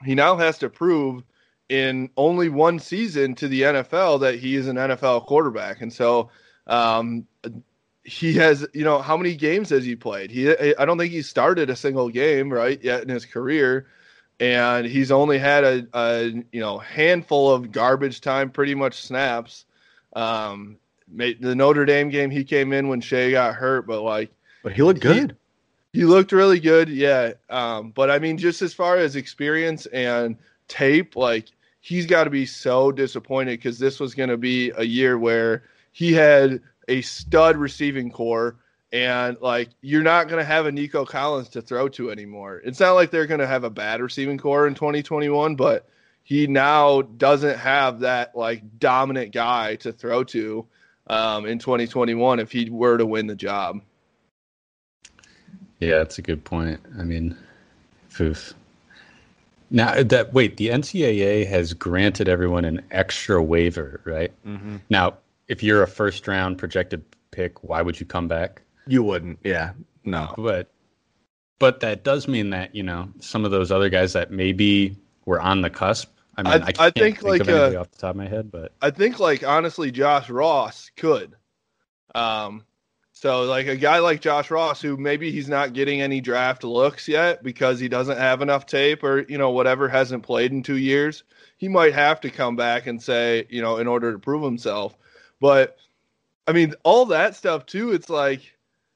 [0.05, 1.23] he now has to prove
[1.73, 5.81] in only one season to the NFL that he is an NFL quarterback.
[5.81, 6.29] And so
[6.67, 7.25] um,
[8.03, 10.29] he has, you know, how many games has he played?
[10.29, 13.87] He, I don't think he started a single game right yet in his career.
[14.39, 19.65] And he's only had a, a you know handful of garbage time, pretty much snaps.
[20.15, 24.31] Um, the Notre Dame game, he came in when Shea got hurt, but like
[24.61, 25.37] But he looked good.
[25.91, 27.33] he looked really good, yeah.
[27.49, 31.47] Um, but I mean, just as far as experience and tape, like
[31.83, 35.63] he's got to be so disappointed because this was going to be a year where
[35.91, 38.55] he had a stud receiving corps,
[38.93, 42.61] and like you're not going to have a Nico Collins to throw to anymore.
[42.63, 45.89] It's not like they're going to have a bad receiving corps in 2021, but
[46.23, 50.65] he now doesn't have that like dominant guy to throw to
[51.07, 53.81] um, in 2021 if he were to win the job.
[55.81, 56.79] Yeah, that's a good point.
[56.97, 57.35] I mean,
[58.21, 58.53] oof.
[59.73, 64.31] Now that wait, the NCAA has granted everyone an extra waiver, right?
[64.45, 64.77] Mm-hmm.
[64.89, 65.15] Now,
[65.47, 68.61] if you're a first round projected pick, why would you come back?
[68.87, 69.39] You wouldn't.
[69.43, 69.71] Yeah.
[70.05, 70.33] No.
[70.37, 70.69] But
[71.57, 75.41] but that does mean that you know some of those other guys that maybe were
[75.41, 76.09] on the cusp.
[76.37, 78.11] I mean, I- I, I can't think, think, like, of anybody uh, off the top
[78.11, 81.35] of my head, but I think like honestly, Josh Ross could.
[82.13, 82.63] Um,
[83.23, 87.07] so like a guy like Josh Ross, who maybe he's not getting any draft looks
[87.07, 90.75] yet because he doesn't have enough tape or you know whatever hasn't played in two
[90.75, 91.23] years,
[91.55, 94.97] he might have to come back and say you know in order to prove himself.
[95.39, 95.77] But
[96.47, 97.93] I mean, all that stuff too.
[97.93, 98.41] It's like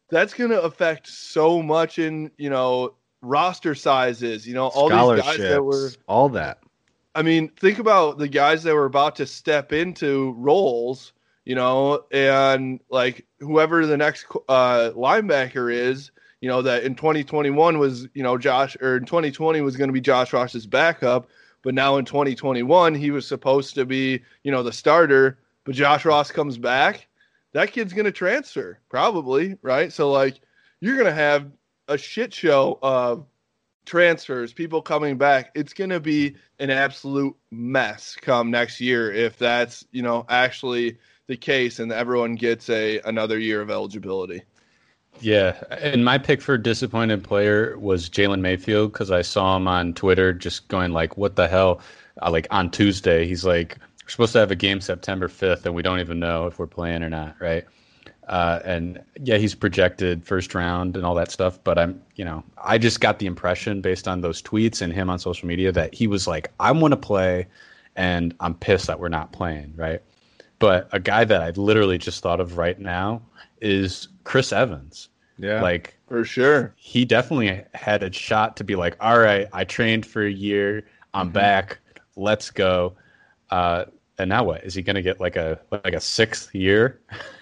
[0.10, 4.46] that's going to affect so much in you know roster sizes.
[4.46, 5.92] You know all these guys that were.
[6.06, 6.60] All that.
[7.16, 11.14] I mean, think about the guys that were about to step into roles,
[11.48, 17.80] you know, and like whoever the next uh, linebacker is, you know, that in 2021
[17.80, 21.30] was, you know, Josh, or in 2020 was going to be Josh Ross's backup,
[21.62, 26.04] but now in 2021 he was supposed to be, you know, the starter, but Josh
[26.04, 27.08] Ross comes back.
[27.54, 29.94] That kid's going to transfer, probably, right?
[29.94, 30.42] So, like,
[30.82, 31.50] you're going to have
[31.88, 33.26] a shit show of
[33.86, 39.38] transfers, people coming back, it's going to be an absolute mess come next year if
[39.38, 44.44] that's, you know, actually the case and everyone gets a another year of eligibility.
[45.20, 49.94] Yeah, and my pick for disappointed player was Jalen Mayfield because I saw him on
[49.94, 51.82] Twitter just going like, "What the hell?"
[52.22, 55.74] Uh, like on Tuesday, he's like, "We're supposed to have a game September fifth, and
[55.76, 57.66] we don't even know if we're playing or not." Right?
[58.28, 61.60] Uh, and yeah, he's projected first round and all that stuff.
[61.64, 65.10] But I'm, you know, I just got the impression based on those tweets and him
[65.10, 67.48] on social media that he was like, "I want to play,"
[67.96, 69.74] and I'm pissed that we're not playing.
[69.76, 70.02] Right?
[70.60, 73.22] But a guy that I literally just thought of right now
[73.62, 75.10] is Chris Evans.
[75.38, 75.62] Yeah.
[75.62, 76.74] Like For sure.
[76.78, 80.84] he definitely had a shot to be like, all right, I trained for a year,
[81.14, 81.80] I'm back,
[82.16, 82.96] let's go.
[83.52, 83.86] Uh,
[84.18, 84.64] and now what?
[84.64, 87.00] Is he going to get like a like a sixth year?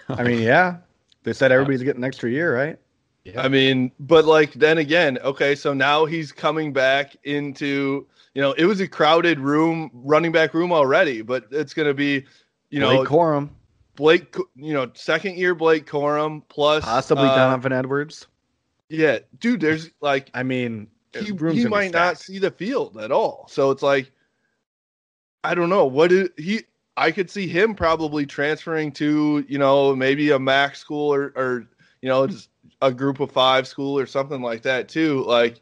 [0.08, 0.76] I mean, yeah.
[1.22, 2.78] They said everybody's getting an extra year, right?
[3.24, 3.40] Yeah.
[3.40, 8.52] I mean, but like then again, okay, so now he's coming back into you know
[8.52, 12.24] it was a crowded room, running back room already, but it's going to be
[12.70, 13.50] you know Blake Corum,
[13.96, 18.26] Blake, you know second year Blake Corum plus possibly uh, Donovan Edwards.
[18.88, 23.46] Yeah, dude, there's like I mean, he, he might not see the field at all.
[23.48, 24.10] So it's like,
[25.42, 26.62] I don't know what is, he.
[26.98, 31.66] I could see him probably transferring to you know maybe a MAC school or or
[32.00, 32.50] you know just
[32.82, 35.24] a group of five school or something like that too.
[35.24, 35.60] Like,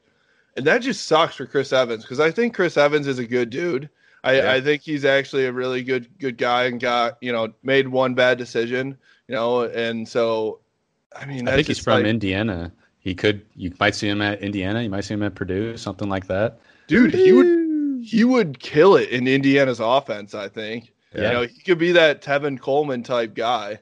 [0.56, 3.50] and that just sucks for Chris Evans because I think Chris Evans is a good
[3.50, 3.88] dude.
[4.24, 4.52] I, Yeah.
[4.52, 8.14] I think he's actually a really good good guy and got you know made one
[8.14, 8.96] bad decision
[9.28, 10.60] you know and so
[11.14, 12.72] I mean I think he's from like- Indiana.
[12.98, 13.44] He could.
[13.54, 14.82] You might see him at Indiana.
[14.82, 16.58] You might see him at Purdue, something like that.
[16.88, 20.34] dude he would he would kill it in Indiana's offense.
[20.34, 20.90] I think.
[21.14, 21.28] Yeah.
[21.28, 23.78] You know, he could be that Tevin Coleman type guy.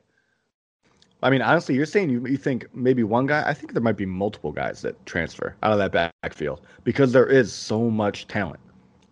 [1.23, 3.45] I mean, honestly, you're saying you, you think maybe one guy.
[3.47, 7.27] I think there might be multiple guys that transfer out of that backfield because there
[7.29, 8.59] is so much talent.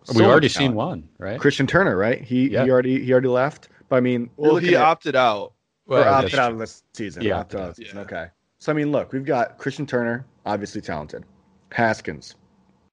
[0.03, 1.39] So We've much already seen one, right?
[1.39, 2.21] Christian Turner, right?
[2.21, 2.63] He Yeah.
[2.63, 3.69] he already he already left.
[3.89, 5.53] But I mean, Well, he at- opted out.
[5.87, 7.23] or Well, opted out of this season.
[7.23, 7.39] Yeah.
[7.39, 7.97] opted out of the season.
[7.97, 8.03] Yeah.
[8.03, 8.25] Okay.
[8.59, 11.23] So I mean, look, we've got Christian Turner, obviously talented.
[11.71, 12.35] Haskins,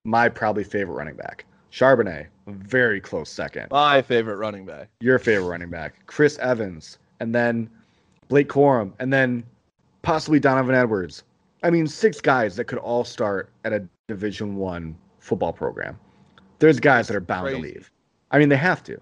[0.05, 1.45] my probably favorite running back.
[1.71, 3.67] Charbonnet, very close second.
[3.71, 4.89] My favorite running back.
[5.01, 6.05] Your favorite running back.
[6.07, 7.69] Chris Evans, and then
[8.27, 9.43] Blake Corum, and then
[10.01, 11.23] possibly Donovan Edwards.
[11.61, 15.99] I mean, six guys that could all start at a Division One football program.
[16.59, 17.91] There's guys that are bound to leave.
[18.31, 18.99] I mean, they have to.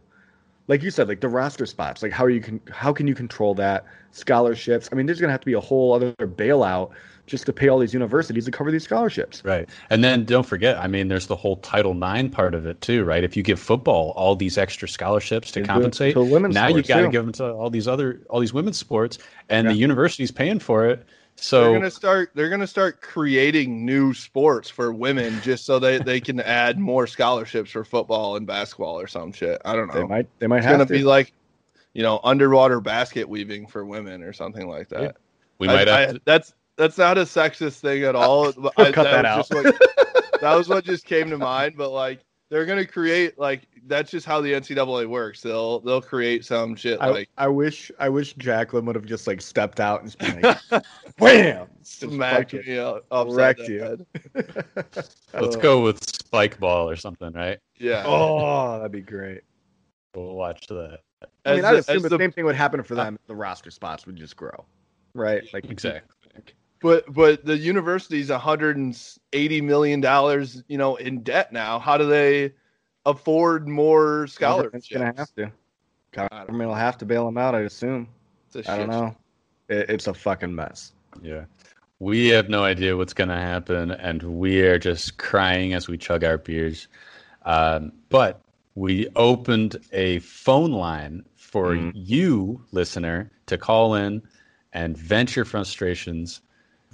[0.67, 2.03] Like you said, like the roster spots.
[2.03, 3.85] Like how are you can how can you control that?
[4.11, 4.89] Scholarships.
[4.91, 6.91] I mean, there's gonna have to be a whole other bailout
[7.25, 9.43] just to pay all these universities to cover these scholarships.
[9.45, 9.69] Right.
[9.89, 13.03] And then don't forget, I mean, there's the whole Title IX part of it too,
[13.03, 13.23] right?
[13.23, 17.09] If you give football all these extra scholarships to compensate, to now you got to
[17.09, 19.73] give them to all these other all these women's sports, and Yeah.
[19.73, 21.05] the university's paying for it.
[21.37, 22.31] They're So gonna start.
[22.33, 27.05] They're gonna start creating new sports for women just so they they can add more
[27.05, 29.61] scholarships for football and basketball or some shit.
[29.63, 30.01] I don't know.
[30.01, 30.93] They might they might it's have gonna to.
[30.93, 31.33] be like,
[31.93, 35.01] you know, underwater basket weaving for women or something like that.
[35.01, 35.11] Yeah.
[35.59, 38.51] we I- might I- to, that's that's not a sexist thing at uh, all.
[38.57, 41.75] but I- cut that was just what- that was what just came to mind.
[41.77, 45.41] But like, they're gonna create like that's just how the NCAA works.
[45.41, 49.27] They'll they'll create some shit I, like I wish I wish Jacqueline would have just
[49.27, 50.83] like stepped out and just been like,
[51.19, 53.79] wham, Just smack me up, wrecked the you.
[53.81, 54.05] head.
[55.33, 57.59] let's Uh, go with spike ball or something, right?
[57.77, 58.03] Yeah.
[58.05, 59.41] oh, that'd be great.
[60.15, 60.99] We'll watch that.
[61.45, 63.17] I mean, As I'd the- assume the, the- same thing would happen for them.
[63.27, 64.65] the roster spots would just grow,
[65.13, 65.43] right?
[65.53, 66.13] Like Exactly.
[66.81, 71.79] But but the university's 180 million dollars, you know, in debt now.
[71.79, 72.53] How do they
[73.05, 74.89] afford more government's scholarships?
[74.91, 75.51] gonna have to.
[76.11, 77.55] Government will have to bail them out.
[77.55, 78.07] I assume.
[78.47, 79.15] It's a I don't know.
[79.69, 80.93] It, it's a fucking mess.
[81.21, 81.45] Yeah.
[81.99, 85.97] We have no idea what's going to happen, and we are just crying as we
[85.97, 86.87] chug our beers.
[87.43, 88.39] Um, but
[88.75, 91.91] we opened a phone line for Mhm.
[91.95, 94.21] you, listener, to call in
[94.73, 96.41] and vent your frustrations.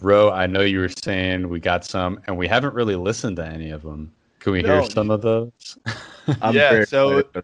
[0.01, 3.45] Ro, I know you were saying we got some, and we haven't really listened to
[3.45, 4.11] any of them.
[4.39, 5.77] Can we hear some of those?
[6.41, 7.43] I'm Yeah, so- excited.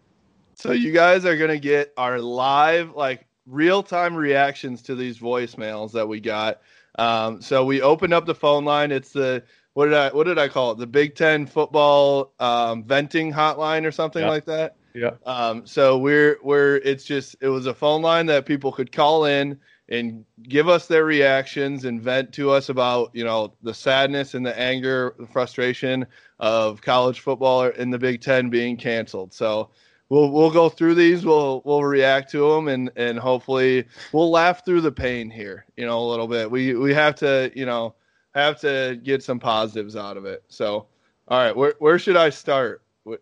[0.55, 5.93] So you guys are gonna get our live, like real time reactions to these voicemails
[5.93, 6.59] that we got.
[6.97, 8.91] Um, so we opened up the phone line.
[8.91, 9.41] It's the
[9.73, 10.77] what did I what did I call it?
[10.79, 14.29] The Big Ten football um, venting hotline or something Yeah.
[14.29, 14.75] like that.
[14.93, 15.11] yeah.
[15.25, 19.23] Um, so we're we're it's just it was a phone line that people could call
[19.23, 19.57] in
[19.89, 24.45] and give us their reactions and vent to us about you know the sadness and
[24.45, 26.05] the anger, the frustration
[26.39, 29.33] of college football in the Big Ten being canceled.
[29.33, 29.69] So
[30.09, 31.25] we'll we'll go through these.
[31.25, 35.65] We'll we'll react to them and and hopefully we'll laugh through the pain here.
[35.75, 36.49] You know a little bit.
[36.49, 37.95] We we have to you know
[38.35, 40.43] have to get some positives out of it.
[40.49, 40.85] So
[41.27, 42.83] all right, where where should I start?
[43.07, 43.13] Wh-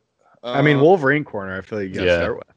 [0.44, 1.58] I mean, uh, Wolverine corner.
[1.58, 2.18] I feel like you gotta Yeah.
[2.18, 2.48] start with.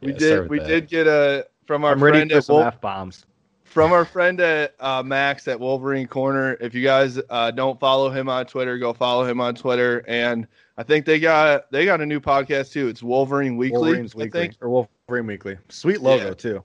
[0.00, 0.66] we Yeah, did with we that.
[0.68, 3.24] did get a from our I'm ready friend for at some Wol- f bombs.
[3.72, 6.56] From our friend at uh, Max at Wolverine Corner.
[6.60, 10.04] If you guys uh, don't follow him on Twitter, go follow him on Twitter.
[10.06, 12.88] And I think they got they got a new podcast too.
[12.88, 13.78] It's Wolverine Weekly.
[13.80, 14.54] Wolverine's I weekly think.
[14.60, 15.56] or Wolverine weekly.
[15.70, 16.34] Sweet logo Yeah.
[16.34, 16.64] too.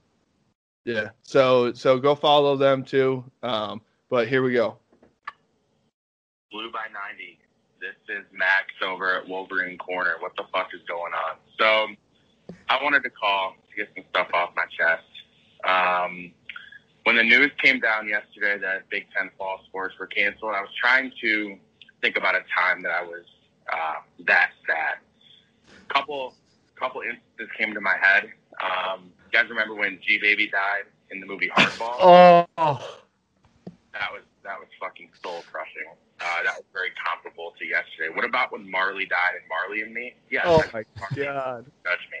[0.84, 1.08] Yeah.
[1.22, 3.24] So so go follow them too.
[3.42, 3.80] Um,
[4.10, 4.76] but here we go.
[6.50, 7.38] Blue by 90.
[7.80, 10.14] This is Max over at Wolverine Corner.
[10.20, 11.36] What the fuck is going on?
[11.58, 15.04] So, I wanted to call to get some stuff off my chest.
[15.68, 16.32] Um,
[17.08, 20.68] when the news came down yesterday that Big Ten fall sports were canceled, I was
[20.78, 21.56] trying to
[22.02, 23.24] think about a time that I was
[23.72, 23.94] uh,
[24.26, 24.98] that sad.
[25.88, 26.34] Couple,
[26.76, 28.24] couple instances came to my head.
[28.62, 32.46] Um, you guys remember when G Baby died in the movie Hardball?
[32.58, 32.76] Oh,
[33.94, 35.88] that was that was fucking soul crushing.
[36.20, 38.14] Uh, that was very comparable to yesterday.
[38.14, 40.14] What about when Marley died in Marley and Me?
[40.30, 40.42] Yeah.
[40.44, 41.24] Oh my Marley.
[41.24, 41.64] god.
[41.86, 42.18] Judge me.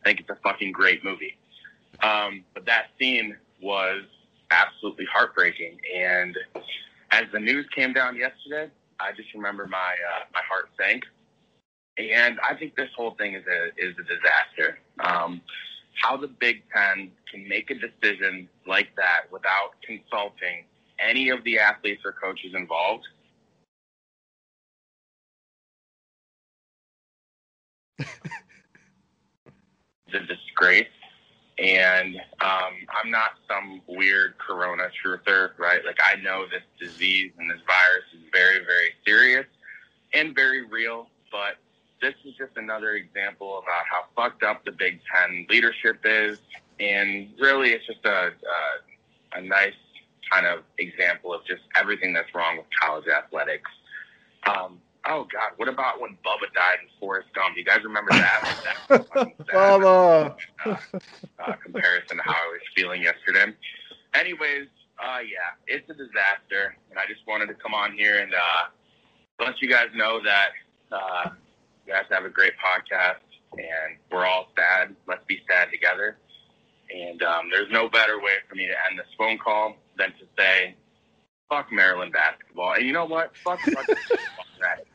[0.00, 1.36] I think it's a fucking great movie.
[2.04, 4.04] Um, but that scene was
[4.50, 5.78] absolutely heartbreaking.
[5.94, 6.36] And
[7.10, 8.70] as the news came down yesterday,
[9.00, 11.04] I just remember my uh, my heart sank.
[11.98, 14.78] And I think this whole thing is a is a disaster.
[15.00, 15.40] Um,
[16.00, 20.64] how the Big Ten can make a decision like that without consulting
[21.00, 23.06] any of the athletes or coaches involved.
[30.14, 30.86] A disgrace.
[31.58, 35.84] And um, I'm not some weird corona truther, right?
[35.84, 39.46] Like, I know this disease and this virus is very, very serious
[40.14, 41.56] and very real, but
[42.00, 46.38] this is just another example about how fucked up the Big Ten leadership is.
[46.78, 49.74] And really, it's just a, a, a nice
[50.30, 53.70] kind of example of just everything that's wrong with college athletics.
[54.46, 57.54] Um, oh, God, what about when Bubba died in Forrest Gump?
[57.54, 58.76] Do you guys remember that?
[58.88, 59.54] that was fucking sad.
[59.54, 60.36] Bubba.
[60.64, 60.76] Uh,
[61.44, 63.52] uh, comparison to how I was feeling yesterday.
[64.14, 64.68] Anyways,
[65.02, 69.44] uh, yeah, it's a disaster, and I just wanted to come on here and uh,
[69.44, 70.50] let you guys know that
[70.92, 71.30] uh,
[71.86, 74.94] you guys have a great podcast, and we're all sad.
[75.06, 76.18] Let's be sad together.
[76.94, 80.26] And um, there's no better way for me to end this phone call than to
[80.38, 80.74] say,
[81.48, 83.36] "Fuck Maryland basketball." And you know what?
[83.36, 83.94] Fuck fucking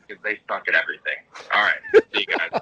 [0.06, 1.16] because they suck at everything.
[1.52, 2.60] All right, see you guys.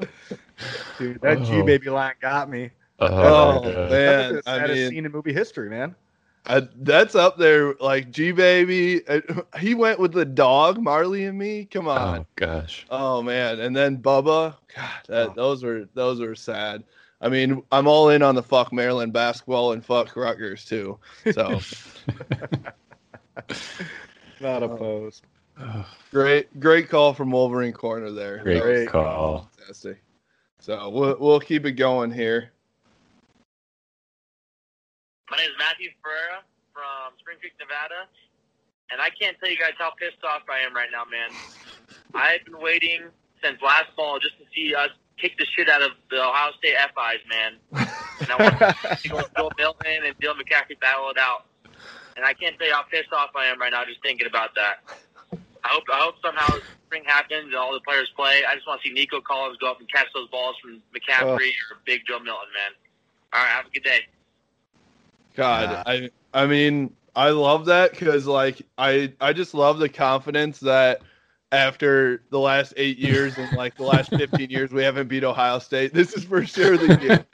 [0.98, 1.64] Dude, that G Oh.
[1.64, 2.70] baby line got me.
[3.00, 3.90] Oh, Oh, my God.
[3.90, 4.62] That's man.
[4.62, 5.94] the I mean, scene in movie history, man.
[6.46, 7.74] I, that's up there.
[7.74, 9.20] Like G Baby, uh,
[9.58, 11.66] he went with the dog, Marley and me.
[11.66, 12.20] Come on.
[12.20, 12.86] Oh gosh.
[12.90, 14.54] Oh man, and then Bubba.
[14.74, 15.32] God, that, Oh.
[15.36, 16.84] those were those were sad.
[17.20, 20.98] I mean, I'm all in on the fuck Maryland basketball and fuck Rutgers too.
[21.32, 21.60] So
[24.40, 24.66] Not Oh.
[24.72, 25.24] opposed.
[26.10, 28.38] Great, great call from Wolverine Corner there.
[28.42, 29.50] Great That was call.
[29.58, 30.02] Fantastic.
[30.60, 32.50] So we'll we'll keep it going here.
[35.30, 36.42] My name is Matthew Ferreira
[36.72, 38.08] from Spring Creek, Nevada,
[38.90, 41.30] and I can't tell you guys how pissed off I am right now, man.
[42.14, 43.02] I've been waiting
[43.42, 46.76] since last fall just to see us kick the shit out of the Ohio State
[46.76, 47.52] FIs, man.
[48.20, 51.44] And I want to see Bill Milton and Dylan McCaffrey battle it out.
[52.16, 54.54] And I can't tell you how pissed off I am right now just thinking about
[54.56, 54.82] that.
[55.68, 58.42] I hope I hope somehow spring happens and all the players play.
[58.48, 61.50] I just want to see Nico Collins go up and catch those balls from McCaffrey
[61.50, 61.74] oh.
[61.74, 62.72] or Big Joe Milton, man.
[63.32, 64.00] All right, have a good day.
[65.34, 70.60] God, I I mean, I love that because like I I just love the confidence
[70.60, 71.02] that
[71.52, 75.58] after the last eight years and like the last fifteen years we haven't beat Ohio
[75.58, 75.92] State.
[75.92, 77.26] This is for sure the year.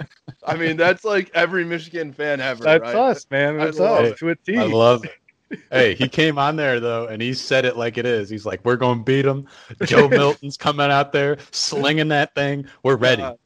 [0.46, 2.64] I mean, that's like every Michigan fan ever.
[2.64, 2.94] That's right?
[2.94, 3.60] us, man.
[3.60, 4.18] I That's love us it.
[4.18, 4.56] to a T.
[4.56, 5.12] I love it.
[5.70, 8.28] Hey, he came on there though, and he said it like it is.
[8.28, 9.46] He's like, "We're going to beat him."
[9.84, 12.66] Joe Milton's coming out there slinging that thing.
[12.82, 13.22] We're ready.
[13.22, 13.38] God.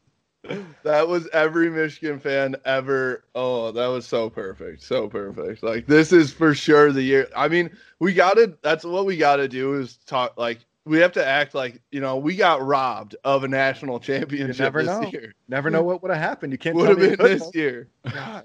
[0.83, 3.25] That was every Michigan fan ever.
[3.35, 4.83] Oh, that was so perfect.
[4.83, 5.63] So perfect.
[5.63, 7.29] Like this is for sure the year.
[7.37, 10.99] I mean, we got to that's what we got to do is talk like we
[10.99, 15.01] have to act like, you know, we got robbed of a national championship never this
[15.01, 15.11] know.
[15.11, 15.35] year.
[15.49, 16.53] Never know what would have happened.
[16.53, 17.89] You can't Would have been this year.
[18.11, 18.45] God.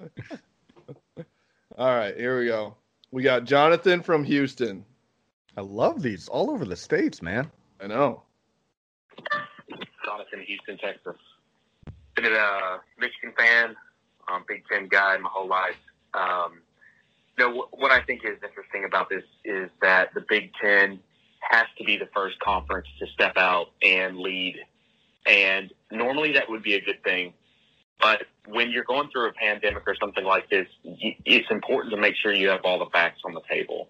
[1.78, 2.76] All right, here we go.
[3.12, 4.84] We got Jonathan from Houston.
[5.56, 7.50] I love these all over the states, man.
[7.78, 8.22] I know.
[10.04, 11.16] Jonathan, Houston, Texas.
[12.16, 13.76] Been a Michigan fan,
[14.28, 15.76] um, Big Ten guy my whole life.
[16.14, 16.60] Um,
[17.38, 20.98] you know, wh- what I think is interesting about this is that the Big Ten
[21.40, 24.56] has to be the first conference to step out and lead.
[25.26, 27.34] And normally that would be a good thing.
[28.02, 32.16] But when you're going through a pandemic or something like this, it's important to make
[32.16, 33.88] sure you have all the facts on the table.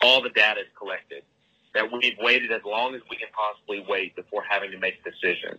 [0.00, 1.22] All the data is collected.
[1.74, 5.10] That we've waited as long as we can possibly wait before having to make a
[5.10, 5.58] decision.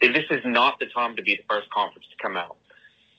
[0.00, 2.56] And This is not the time to be the first conference to come out.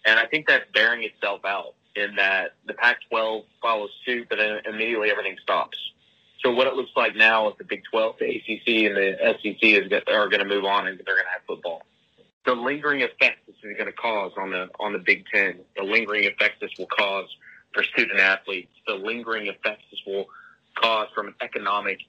[0.05, 4.37] And I think that's bearing itself out in that the Pac 12 follows suit, but
[4.37, 5.77] then immediately everything stops.
[6.43, 9.57] So what it looks like now is the Big 12, the ACC, and the SEC
[9.63, 11.81] is, are going to move on and they're going to have football.
[12.45, 15.83] The lingering effects this is going to cause on the on the Big Ten, the
[15.83, 17.27] lingering effects this will cause
[17.73, 20.25] for student athletes, the lingering effects this will
[20.75, 21.99] cause from an economic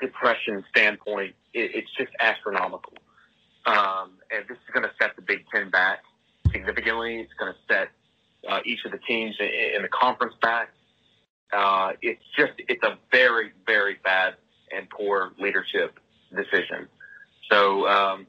[0.00, 2.92] depression standpoint, it, it's just astronomical.
[3.66, 6.00] Um, and this is going to set the Big Ten back
[6.52, 7.20] significantly.
[7.20, 7.88] It's going to set
[8.48, 10.68] uh, each of the teams in, in the conference back.
[11.52, 14.34] Uh, it's just it's a very very bad
[14.76, 15.98] and poor leadership
[16.34, 16.88] decision.
[17.50, 18.26] So um,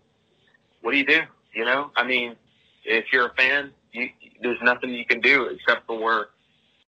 [0.85, 1.21] what do you do?
[1.55, 2.35] You know, I mean,
[2.83, 4.07] if you're a fan, you,
[4.43, 6.29] there's nothing you can do except for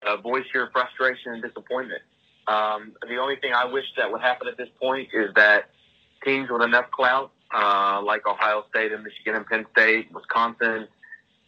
[0.06, 2.02] uh, voice your frustration and disappointment.
[2.46, 5.70] Um, the only thing I wish that would happen at this point is that
[6.22, 10.88] teams with enough clout, uh, like Ohio State and Michigan and Penn State, Wisconsin,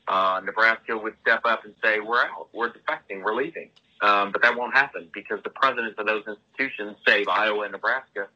[0.08, 2.48] uh, Nebraska, would step up and say, "We're out.
[2.54, 3.22] We're defecting.
[3.22, 3.68] We're leaving."
[4.00, 8.28] Um, but that won't happen because the presidents of those institutions, save Iowa and Nebraska,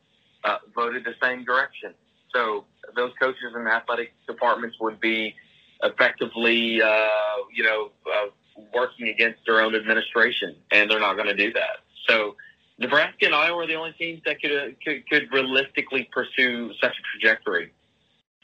[0.45, 1.95] uh, voted the same direction.
[2.35, 2.65] So
[2.97, 5.35] those coaches and athletic departments would be
[5.83, 7.09] effectively, uh,
[7.55, 8.29] you know, uh,
[8.75, 11.79] working against their own administration, and they're not going to do that.
[12.09, 12.37] So
[12.79, 16.93] Nebraska and Iowa are the only teams that could, uh, could could realistically pursue such
[16.93, 17.73] a trajectory.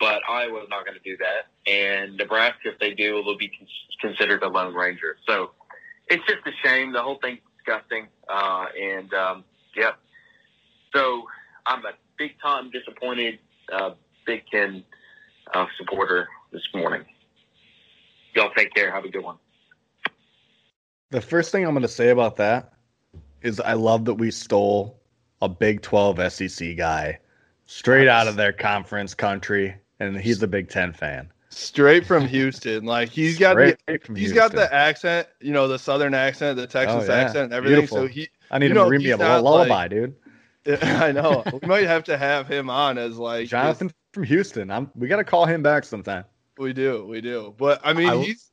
[0.00, 3.66] But Iowa's not going to do that, and Nebraska, if they do, will be con-
[4.00, 5.16] considered a lone ranger.
[5.26, 5.50] So
[6.06, 6.92] it's just a shame.
[6.92, 9.44] The whole thing's disgusting, uh, and um.
[10.94, 11.24] So
[11.66, 13.38] I'm a big time disappointed
[13.72, 13.90] uh,
[14.26, 14.84] Big Ten
[15.54, 17.04] uh, supporter this morning.
[18.34, 18.90] Y'all take care.
[18.92, 19.36] Have a good one.
[21.10, 22.72] The first thing I'm going to say about that
[23.42, 25.00] is I love that we stole
[25.40, 27.18] a Big 12 SEC guy
[27.66, 31.30] straight out of their conference country, and he's a Big Ten fan.
[31.50, 35.66] Straight from Houston, like he's got the, Straight from he's got the accent, you know,
[35.66, 37.20] the Southern accent, the Texas Oh, yeah.
[37.20, 37.78] accent, and everything.
[37.78, 37.98] Beautiful.
[37.98, 40.14] So he, I need you him know, to read me a lullaby, like- dude.
[40.82, 44.70] I know we might have to have him on as like Jonathan from Houston.
[44.70, 44.90] I'm.
[44.94, 46.24] We got to call him back sometime.
[46.58, 47.54] We do, we do.
[47.56, 48.50] But I mean, I he's.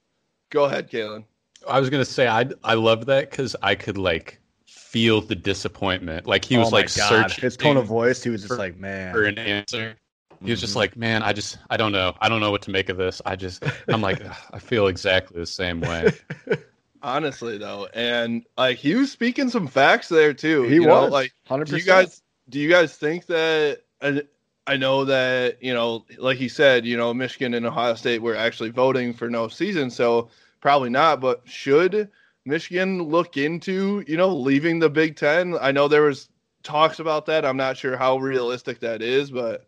[0.52, 1.26] Go ahead, Kalen.
[1.68, 6.28] I was gonna say I I love that because I could like feel the disappointment.
[6.28, 7.10] Like he was oh like God.
[7.10, 8.24] searching his tone of voice.
[8.24, 9.14] He was just for- like, man.
[9.14, 9.96] for an answer.
[10.44, 12.14] He was just like, man, I just I don't know.
[12.22, 13.22] I don't know what to make of this.
[13.26, 14.22] I just I'm like
[14.54, 16.12] I feel exactly the same way.
[17.06, 20.64] Honestly, though, and like he was speaking some facts there too.
[20.64, 24.28] he you know, was like hundred do you guys do you guys think that and
[24.66, 28.36] I know that you know like he said you know Michigan and Ohio State were
[28.36, 30.30] actually voting for no season so
[30.62, 32.10] probably not but should
[32.46, 36.30] Michigan look into you know leaving the Big 10 I know there was
[36.64, 39.68] talks about that I'm not sure how realistic that is but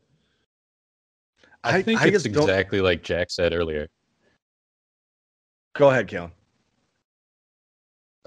[1.63, 3.89] I, I- think I it's just don't- exactly like Jack said earlier.
[5.75, 6.31] Go ahead, Kalen.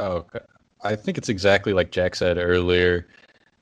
[0.01, 0.27] Oh.
[0.83, 3.07] I think it's exactly like Jack said earlier.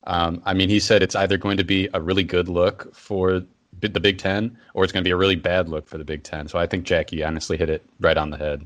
[0.05, 3.43] Um, I mean, he said it's either going to be a really good look for
[3.81, 6.23] the Big Ten or it's going to be a really bad look for the Big
[6.23, 6.47] Ten.
[6.47, 8.65] So I think Jackie honestly hit it right on the head.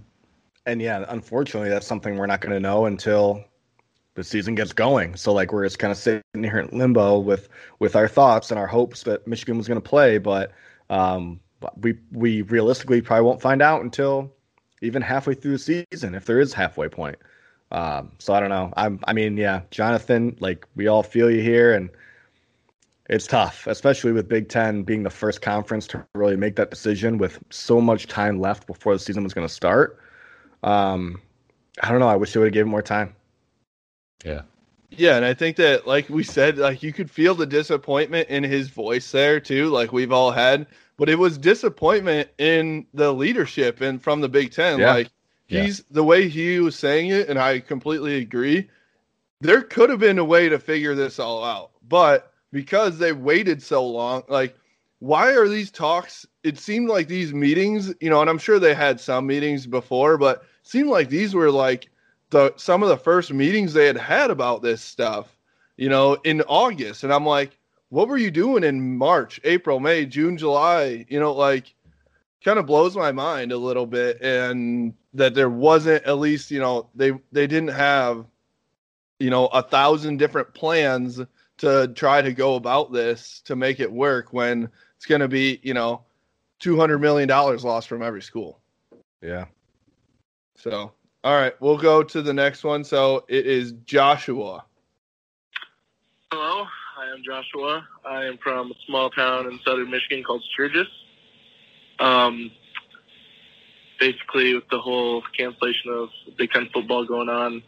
[0.65, 3.43] And yeah, unfortunately, that's something we're not going to know until
[4.15, 5.15] the season gets going.
[5.15, 7.49] So like we're just kind of sitting here in limbo with
[7.79, 10.51] with our thoughts and our hopes that Michigan was going to play, but
[10.89, 11.39] um,
[11.81, 14.31] we we realistically probably won't find out until
[14.81, 17.17] even halfway through the season if there is halfway point.
[17.73, 18.71] Um, so I don't know.
[18.77, 21.89] I'm I mean, yeah, Jonathan, like we all feel you here and
[23.09, 27.17] it's tough, especially with Big Ten being the first conference to really make that decision
[27.17, 29.99] with so much time left before the season was going to start.
[30.63, 31.19] Um,
[31.81, 32.07] I don't know.
[32.07, 33.13] I wish they would have given more time.
[34.23, 34.43] Yeah.
[34.91, 38.43] Yeah, and I think that, like we said, like you could feel the disappointment in
[38.43, 40.67] his voice there too, like we've all had.
[40.97, 44.79] But it was disappointment in the leadership and from the Big Ten.
[44.79, 44.93] Yeah.
[44.93, 45.09] Like
[45.53, 45.63] Yeah.
[45.63, 48.69] he's the way he was saying it, and I completely agree.
[49.41, 53.61] There could have been a way to figure this all out, but because they waited
[53.61, 54.55] so long, like
[55.03, 56.25] why are these talks?
[56.45, 60.17] It seemed like these meetings, you know, and I'm sure they had some meetings before,
[60.17, 61.89] but seemed like these were like
[62.29, 65.37] the some of the first meetings they had had about this stuff,
[65.75, 67.03] you know, in August.
[67.03, 67.57] And I'm like,
[67.89, 71.05] what were you doing in March, April, May, June, July?
[71.09, 71.72] You know, like
[72.43, 76.59] kind of blows my mind a little bit and that there wasn't at least, you
[76.59, 78.25] know, they they didn't have
[79.23, 81.21] you know, a thousand different plans
[81.57, 85.61] to try to go about this to make it work when it's going to be,
[85.63, 86.01] you know,
[86.59, 88.59] 200 million dollars lost from every school.
[89.21, 89.45] Yeah.
[90.57, 90.91] So,
[91.23, 92.83] all right, we'll go to the next one.
[92.83, 94.65] So it is Joshua.
[96.31, 96.65] Hello,
[96.99, 97.87] I am Joshua.
[98.05, 100.87] I am from a small town in southern Michigan called Sturgis.
[101.99, 102.51] Um,
[103.99, 107.63] basically, with the whole cancellation of Big Ten football going on,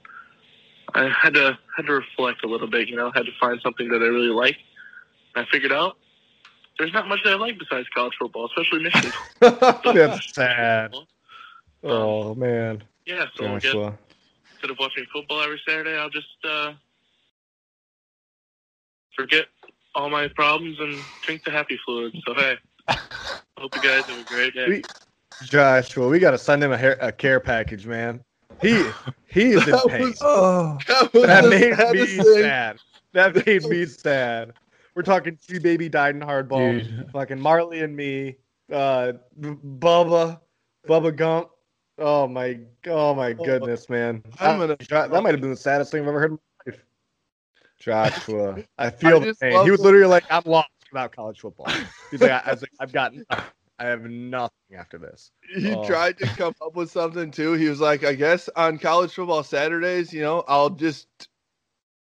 [0.93, 2.87] I had to had to reflect a little bit.
[2.87, 4.57] You know, had to find something that I really like.
[5.35, 5.97] I figured out
[6.77, 9.11] there's not much that I like besides college football, especially Michigan.
[9.39, 10.93] That's sad.
[11.83, 13.97] Oh man, Yeah, so I guess Joshua.
[14.53, 16.73] instead of watching football every Saturday, I'll just uh,
[19.15, 19.45] forget
[19.93, 22.15] all my problems and drink the happy fluid.
[22.27, 22.55] So hey,
[23.57, 24.67] hope you guys have a great day.
[24.67, 24.83] We-
[25.43, 28.23] Joshua, we got to send him a, hair, a care package, man.
[28.61, 28.89] He
[29.27, 30.01] he is in pain.
[30.01, 32.23] was- oh, That, that made me thing.
[32.23, 32.77] sad.
[33.13, 34.53] That made me sad.
[34.95, 36.79] We're talking G baby died in hardball.
[36.81, 37.09] Dude.
[37.11, 38.37] Fucking Marley and me.
[38.71, 40.39] Uh, B- Bubba,
[40.87, 41.49] Bubba Gump.
[41.97, 44.23] Oh my, oh my goodness, man.
[44.39, 46.71] I'm That, gonna- that might have been the saddest thing I've ever heard in my
[46.71, 46.85] life.
[47.79, 49.63] Joshua, I feel the pain.
[49.65, 51.67] He was literally like, "I'm lost without college football."
[52.11, 53.45] He's like, I, I was like, "I've got, nothing.
[53.79, 55.85] I have nothing after this." He Oh.
[55.85, 57.53] tried to come up with something too.
[57.53, 61.07] He was like, I guess on college football Saturdays, you know, I'll just.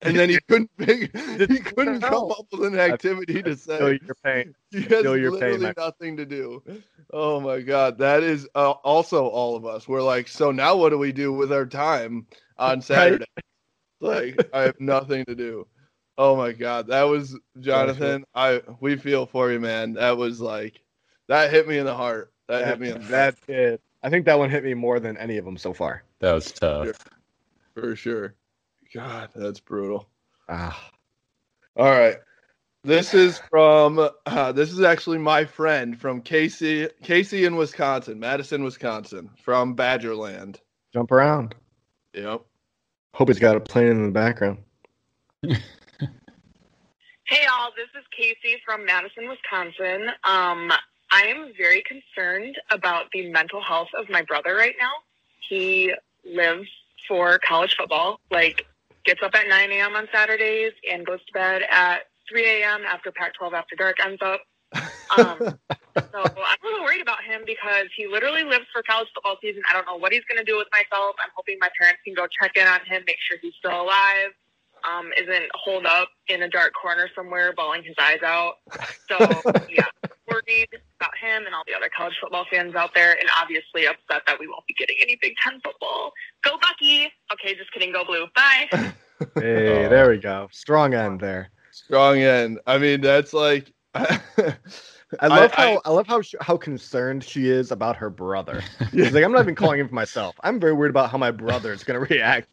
[0.03, 1.09] And then he couldn't figure,
[1.39, 3.99] he couldn't come up with an activity to Feel say.
[4.05, 4.53] your pain.
[4.71, 5.73] He has feel your pain, literally man.
[5.75, 6.61] nothing to do.
[7.11, 9.87] Oh my god, that is uh, also all of us.
[9.87, 12.27] We're like, so now what do we do with our time
[12.59, 13.25] on Saturday?
[13.99, 15.65] Like, I have nothing to do.
[16.17, 18.25] Oh my god, that was Jonathan.
[18.33, 19.93] I we feel for you, man.
[19.93, 20.81] That was like,
[21.27, 22.33] that hit me in the heart.
[22.47, 23.11] That, hit me in the heart.
[23.11, 23.79] that did.
[24.01, 26.03] I think that one hit me more than any of them so far.
[26.19, 26.97] That was tough.
[27.73, 28.35] for sure.
[28.93, 30.07] God, that's brutal.
[30.49, 30.91] Ah,
[31.75, 32.17] All right.
[32.83, 38.63] This is from uh, this is actually my friend from Casey Casey in Wisconsin, Madison,
[38.63, 40.61] Wisconsin, from Badgerland.
[40.93, 41.53] jump around.
[42.13, 42.41] Yep.
[43.13, 44.59] Hope he's got a plane in the background.
[47.27, 47.71] Hey, all.
[47.75, 50.07] This is Casey from Madison, Wisconsin.
[50.23, 50.71] Um,
[51.11, 54.93] I am very concerned about the mental health of my brother right now.
[55.49, 56.69] He lives
[57.05, 58.65] for college football, like,
[59.03, 59.97] gets up at 9 a.m.
[59.97, 62.83] on Saturdays and goes to bed at 3 a.m.
[62.87, 64.39] after Pac 12 After Dark ends up.
[65.17, 65.37] Um,
[65.97, 69.63] so I'm a little worried about him because he literally lives for college football season.
[69.69, 71.17] I don't know what he's going to do with myself.
[71.19, 74.31] I'm hoping my parents can go check in on him, make sure he's still alive
[74.83, 78.55] um, isn't holed up in a dark corner somewhere bawling his eyes out.
[79.07, 79.17] So,
[79.69, 79.85] yeah,
[80.29, 80.67] worried
[80.99, 84.39] about him and all the other college football fans out there, and obviously upset that
[84.39, 86.11] we won't be getting any Big Ten football.
[86.43, 87.11] Go Bucky!
[87.31, 87.91] Okay, just kidding.
[87.93, 88.25] Go Blue.
[88.35, 88.93] Bye.
[89.33, 90.47] Hey, there we go.
[90.51, 91.49] Strong end there.
[91.71, 92.59] Strong end.
[92.67, 97.49] I mean, that's like I love I- how I, love how sh- how concerned she
[97.49, 98.61] is about her brother.
[98.91, 100.35] She's like, I'm not even calling him for myself.
[100.43, 102.47] I'm very worried about how my brother is going to react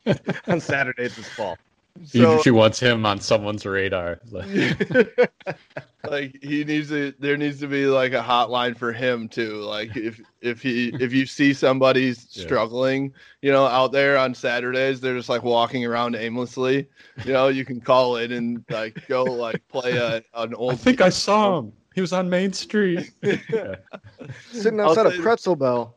[0.47, 1.59] on Saturdays this fall.
[2.07, 4.21] She- so she wants him on someone's radar.
[4.31, 5.61] Like,
[6.11, 9.55] like he needs to there needs to be like a hotline for him too.
[9.63, 12.45] Like if if he if you see somebody Yeah.
[12.45, 16.89] struggling, you know, out there on Saturdays, they're just like walking around aimlessly.
[17.25, 20.77] You know, you can call it and like go like play a an old I
[20.77, 21.73] think I saw him.
[21.95, 23.13] He was on Main Street.
[23.23, 23.77] Yeah.
[24.51, 25.97] Sitting outside say- of Pretzel Bell.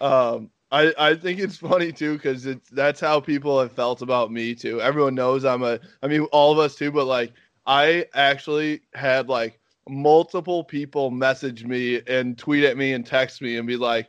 [0.00, 4.32] Um, I, I think it's funny too because it's that's how people have felt about
[4.32, 4.80] me too.
[4.80, 5.78] Everyone knows I'm a.
[6.02, 6.90] I mean, all of us too.
[6.90, 7.32] But like,
[7.64, 13.56] I actually had like multiple people message me and tweet at me and text me
[13.56, 14.08] and be like,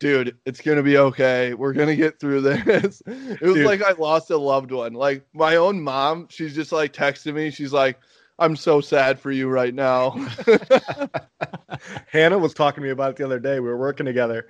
[0.00, 1.52] "Dude, it's gonna be okay.
[1.52, 3.66] We're gonna get through this." It was Dude.
[3.66, 4.94] like I lost a loved one.
[4.94, 7.50] Like my own mom, she's just like texting me.
[7.50, 7.98] She's like,
[8.38, 10.12] "I'm so sad for you right now."
[12.06, 13.60] Hannah was talking to me about it the other day.
[13.60, 14.46] We were working together.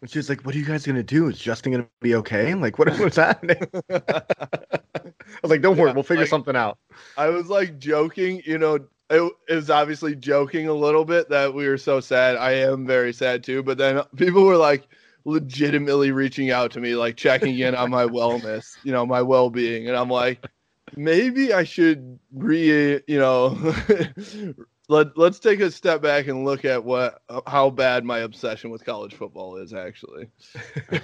[0.00, 1.28] And she was like, What are you guys going to do?
[1.28, 2.50] Is Justin going to be okay?
[2.50, 3.56] I'm like, what, what's happening?
[3.90, 4.22] I
[5.42, 5.92] was like, Don't worry.
[5.92, 6.78] We'll figure like- something out.
[7.16, 8.78] I was like joking, you know,
[9.10, 12.36] It was obviously joking a little bit that we were so sad.
[12.36, 14.86] I am very sad too, but then people were like
[15.24, 19.48] legitimately reaching out to me, like checking in on my wellness, you know, my well
[19.48, 19.88] being.
[19.88, 20.44] And I'm like,
[20.96, 23.74] maybe I should re, you know,
[24.88, 28.70] let, let's take a step back and look at what, uh, how bad my obsession
[28.70, 30.28] with college football is actually.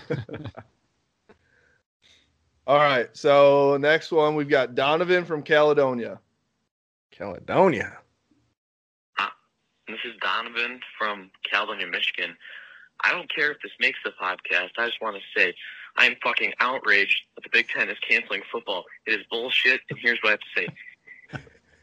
[2.66, 3.08] All right.
[3.16, 6.20] So next one, we've got Donovan from Caledonia.
[7.10, 7.98] Caledonia.
[9.90, 12.36] This is Donovan from Caledonia, Michigan.
[13.02, 14.70] I don't care if this makes the podcast.
[14.78, 15.52] I just want to say
[15.96, 18.84] I am fucking outraged that the Big Ten is canceling football.
[19.06, 20.68] It is bullshit, and here's what I have to say.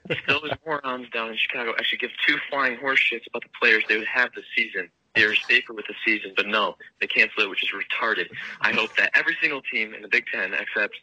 [0.09, 3.83] If those morons down in Chicago actually give two flying horse shits about the players
[3.89, 6.33] they would have this season, they are safer with the season.
[6.35, 8.27] But no, they cancel it, which is retarded.
[8.61, 10.95] I hope that every single team in the Big Ten, except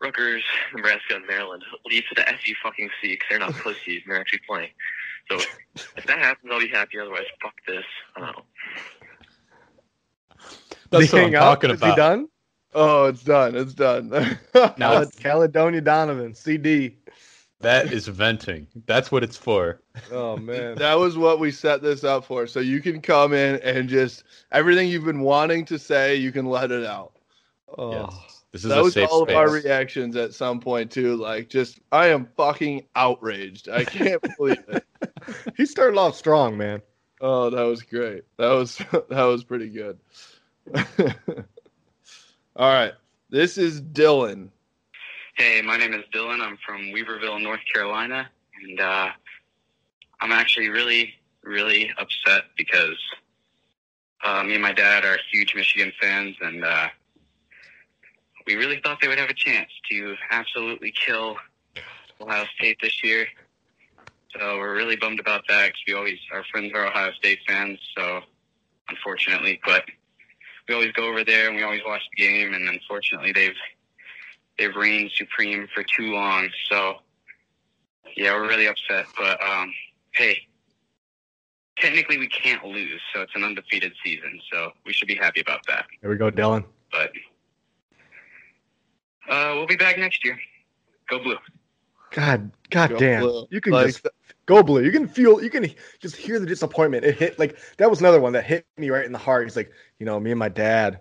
[0.00, 0.44] Rutgers,
[0.74, 4.20] Nebraska, and Maryland, leave to the SU fucking C because they're not pussies and they're
[4.20, 4.70] actually playing.
[5.30, 5.46] So
[5.96, 6.98] if that happens, I'll be happy.
[6.98, 7.84] Otherwise, fuck this.
[8.16, 8.44] I don't know.
[10.90, 11.58] That's Did he what I'm hang up?
[11.58, 11.82] talking Is about.
[11.82, 12.28] he done?
[12.74, 13.56] Oh, it's done.
[13.56, 14.10] It's done.
[14.76, 16.96] Now it's Caledonia Donovan, CD.
[17.60, 18.66] That is venting.
[18.86, 19.80] That's what it's for.
[20.12, 20.76] Oh, man.
[20.76, 22.46] that was what we set this up for.
[22.46, 26.46] So you can come in and just everything you've been wanting to say, you can
[26.46, 27.12] let it out.
[27.76, 27.92] Oh.
[27.92, 28.38] Yes.
[28.52, 29.34] This is that a was safe all space.
[29.34, 31.16] of our reactions at some point too.
[31.16, 33.68] Like, just I am fucking outraged.
[33.68, 34.84] I can't believe it.
[35.56, 36.80] He started off strong, man.
[37.20, 38.24] Oh, that was great.
[38.38, 38.76] That was
[39.10, 39.98] that was pretty good.
[42.56, 42.94] all right,
[43.28, 44.48] this is Dylan.
[45.38, 46.40] Hey, my name is Dylan.
[46.40, 48.28] I'm from Weaverville, North Carolina,
[48.60, 49.10] and uh,
[50.20, 51.14] I'm actually really,
[51.44, 52.98] really upset because
[54.24, 56.88] Uh, me and my dad are huge Michigan fans, and uh,
[58.48, 61.36] we really thought they would have a chance to absolutely kill
[62.20, 63.28] Ohio State this year.
[64.36, 67.78] So we're really bummed about that because we always our friends are Ohio State fans.
[67.96, 68.22] So
[68.88, 69.84] unfortunately, but
[70.68, 72.54] we always go over there and we always watch the game.
[72.54, 73.54] And unfortunately, they've
[74.58, 76.48] they've reigned supreme for too long.
[76.68, 76.96] So
[78.16, 79.06] yeah, we're really upset.
[79.16, 79.72] But um,
[80.12, 80.38] hey,
[81.78, 84.40] technically we can't lose, so it's an undefeated season.
[84.52, 85.86] So we should be happy about that.
[86.00, 86.64] Here we go, Dylan.
[86.90, 87.12] But
[89.28, 90.38] uh, we'll be back next year.
[91.08, 91.36] Go blue.
[92.10, 93.22] God, God Go damn.
[93.22, 93.46] blue.
[93.50, 94.06] You can Like, just
[94.46, 94.82] go blue.
[94.82, 97.04] You can feel, you can just hear the disappointment.
[97.04, 99.44] It hit like that was another one that hit me right in the heart.
[99.44, 101.00] He's like, you know, me and my dad,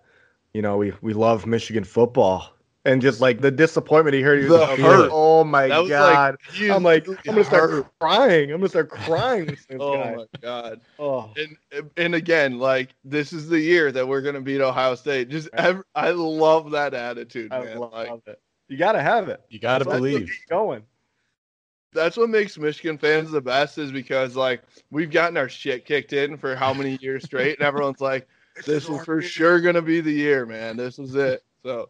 [0.53, 2.56] you know, we we love Michigan football.
[2.87, 5.11] And just like the disappointment he heard, he was The like, hurt.
[5.11, 6.37] oh my That was, like, god!
[6.71, 7.87] I'm like, I'm gonna start Hurt.
[7.99, 8.49] crying.
[8.51, 9.45] I'm gonna start crying.
[9.47, 10.15] This Oh guy.
[10.15, 10.81] my god.
[10.97, 15.29] Oh, And and again, like this is the year that we're gonna beat Ohio State.
[15.29, 17.77] Just ev I love that attitude, I man.
[17.79, 18.41] love like it.
[18.69, 19.41] You gotta have it.
[19.49, 20.19] You got to That's believe.
[20.27, 20.83] keeps going.
[21.93, 26.13] that's what makes Michigan fans the best is because like we've gotten our shit kicked
[26.13, 28.27] in for how many years straight, and everyone's like,
[28.65, 30.77] "This is for sure gonna be the year, man.
[30.77, 31.89] This is it." So,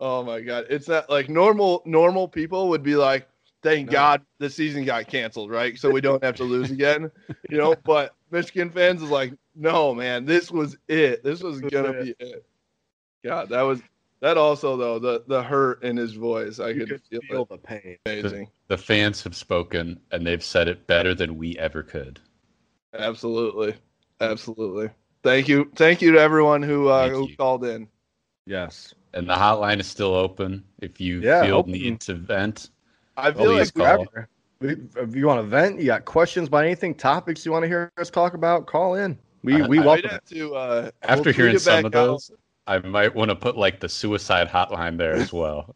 [0.00, 3.28] oh my god, it's not like normal normal people would be like,
[3.62, 3.92] "Thank No.
[3.92, 5.78] God the season got canceled, right?
[5.78, 7.10] So we don't have to lose again,"
[7.50, 7.74] you know.
[7.84, 11.22] But Michigan fans is like, "No, man, this was it.
[11.24, 12.44] This was gonna be it."
[13.24, 13.80] God, that was
[14.20, 16.58] that also though the the hurt in his voice.
[16.58, 17.96] I You could could feel, feel the pain.
[18.06, 18.48] Amazing.
[18.68, 22.20] The fans have spoken, and they've said it better than we ever could.
[22.94, 23.74] Absolutely.
[24.20, 24.90] Absolutely.
[25.22, 25.70] Thank you.
[25.76, 27.36] Thank you to everyone who uh, Thank who you.
[27.36, 27.88] called in.
[28.46, 28.94] Yes.
[29.16, 31.72] And the hotline is still open if you Yeah, feel open.
[31.72, 32.68] need to vent.
[33.16, 33.98] I feel Please like call.
[34.00, 34.28] Whatever.
[34.60, 37.90] If you want to vent, you got questions about anything, topics you want to hear
[37.96, 39.18] us talk about, call in.
[39.42, 41.94] We I- we I might welcome have to uh After we'll hearing some back of
[41.94, 42.06] out.
[42.06, 42.30] those,
[42.66, 45.74] I might want to put like the suicide hotline there as well.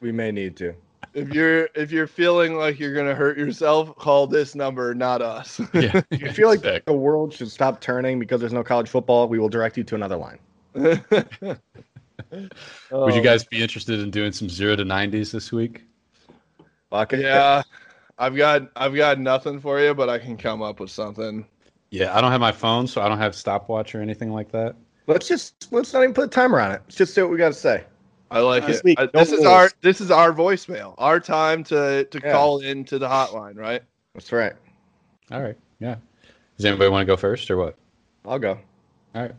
[0.00, 0.74] We may need to.
[1.14, 5.60] If you're if you're feeling like you're gonna hurt yourself, call this number, not us.
[5.74, 6.00] yeah.
[6.10, 6.84] If you feel like Sick.
[6.86, 9.94] the world should stop turning because there's no college football, we will direct you to
[9.94, 10.38] another line.
[12.90, 15.82] Would you guys be interested in doing some zero to nineties this week?
[16.90, 17.20] Fuck it.
[17.20, 17.62] Yeah.
[18.18, 21.46] I've got I've got nothing for you, but I can come up with something.
[21.90, 24.76] Yeah, I don't have my phone, so I don't have stopwatch or anything like that.
[25.06, 26.82] Let's just let's not even put a timer on it.
[26.84, 27.84] Let's just say what we got to say.
[28.30, 28.84] I like This it.
[28.84, 29.46] week, Uh, no this is rules.
[29.46, 30.94] our this is our voicemail.
[30.98, 32.32] Our time to to Yeah.
[32.32, 33.82] call into the hotline, right?
[34.14, 34.52] That's right.
[35.30, 35.56] All right.
[35.80, 35.96] Yeah.
[36.56, 37.76] Does anybody want to go first or what?
[38.24, 38.58] I'll go.
[39.14, 39.34] All right.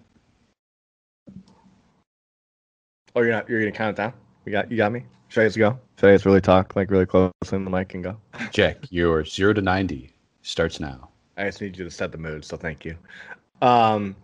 [3.16, 3.48] Oh, you're not.
[3.48, 4.14] You're gonna count it down.
[4.46, 4.72] You got.
[4.72, 5.04] You got me.
[5.30, 5.80] Should I just go?
[6.00, 8.18] Should I just really talk like really close in the mic and go?
[8.52, 10.12] Jack, your zero to ninety
[10.42, 11.10] starts now.
[11.38, 12.46] I just need you to set the mood.
[12.46, 12.96] So thank you.
[13.62, 14.16] Um,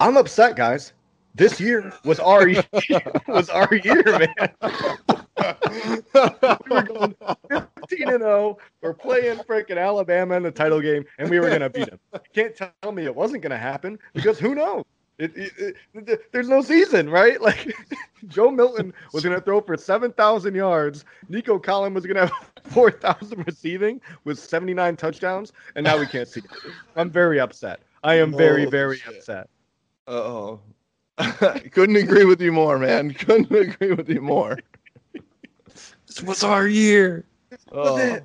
[0.00, 0.92] I'm upset, guys.
[1.34, 2.64] This year was our year,
[3.26, 4.34] was our year, man.
[5.64, 7.14] we were going
[7.50, 8.58] 15 and 0.
[8.82, 11.98] We're playing freaking Alabama in the title game, and we were gonna beat them.
[12.12, 14.84] You can't tell me it wasn't gonna happen because who knows?
[15.18, 17.40] It, it, it- there's no season, right?
[17.44, 17.74] Like
[18.28, 21.04] Joe Milton was gonna throw for 7,000 yards.
[21.28, 26.40] Nico Collin was gonna have 4,000 receiving with 79 touchdowns, and now we can't see
[26.40, 26.46] it.
[26.96, 27.80] I'm very upset.
[28.02, 29.16] I am very, Holy very shit.
[29.18, 29.48] upset.
[30.06, 30.60] Oh.
[31.70, 33.12] Couldn't agree with you more, man.
[33.14, 34.58] Couldn't agree with you more.
[36.06, 37.24] This was our year.
[37.72, 38.18] Oh.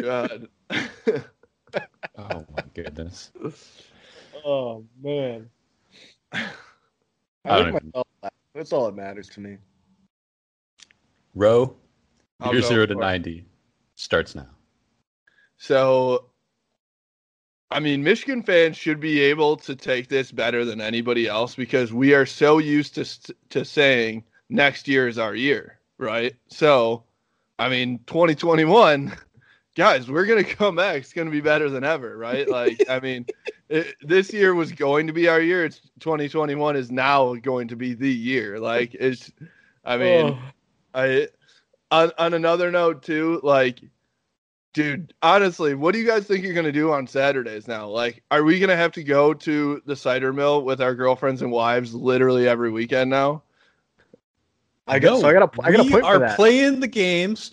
[0.00, 0.48] God.
[2.18, 3.30] Oh my goodness.
[4.46, 5.50] Oh man.
[6.32, 6.44] I
[7.48, 8.32] I like myself laugh.
[8.54, 9.58] That's all that matters to me.
[11.34, 11.76] Ro,
[12.40, 13.04] I'll your go zero to for it.
[13.04, 13.44] ninety
[13.96, 14.46] starts now.
[15.58, 16.26] So,
[17.72, 21.92] I mean, Michigan fans should be able to take this better than anybody else because
[21.92, 26.36] we are so used to to saying next year is our year, right?
[26.48, 27.02] So,
[27.58, 29.12] I mean, 2021,
[29.76, 30.96] guys, we're gonna come back.
[30.96, 32.48] It's gonna be better than ever, right?
[32.48, 33.26] Like, I mean,
[33.68, 35.64] it, this year was going to be our year.
[35.64, 38.58] It's 2021 is now going to be the year.
[38.58, 39.30] Like, it's,
[39.84, 40.30] I mean.
[40.30, 40.38] Oh.
[40.96, 41.28] I
[41.90, 43.80] on on another note too, like
[44.72, 47.86] dude, honestly, what do you guys think you're gonna do on Saturdays now?
[47.86, 51.52] Like, are we gonna have to go to the cider mill with our girlfriends and
[51.52, 53.42] wives literally every weekend now?
[54.88, 56.36] I got so I got a I got a we point are for that.
[56.36, 57.50] playing the games.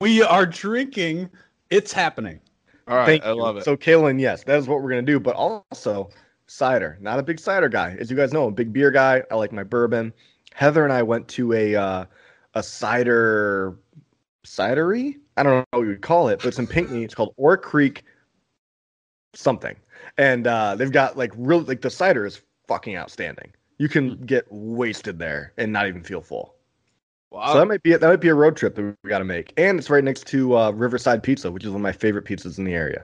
[0.00, 1.28] We are drinking.
[1.70, 2.40] It's happening.
[2.88, 3.42] All right, Thank I you.
[3.42, 3.64] love it.
[3.64, 5.18] So Kalen, yes, that is what we're gonna do.
[5.18, 6.10] But also
[6.46, 6.98] cider.
[7.00, 8.44] Not a big cider guy, as you guys know.
[8.44, 9.22] I'm a big beer guy.
[9.30, 10.12] I like my bourbon.
[10.54, 12.04] Heather and I went to a uh,
[12.54, 13.78] a cider
[14.44, 15.16] cidery.
[15.36, 17.04] I don't know what you would call it, but it's in Pinckney.
[17.04, 18.04] It's called Orr Creek
[19.34, 19.76] something.
[20.18, 23.52] And uh, they've got like real like the cider is fucking outstanding.
[23.78, 26.55] You can get wasted there and not even feel full.
[27.36, 27.52] Wow.
[27.52, 28.00] So that might be it.
[28.00, 29.52] That might be a road trip that we got to make.
[29.58, 32.56] And it's right next to uh, Riverside Pizza, which is one of my favorite pizzas
[32.56, 33.02] in the area.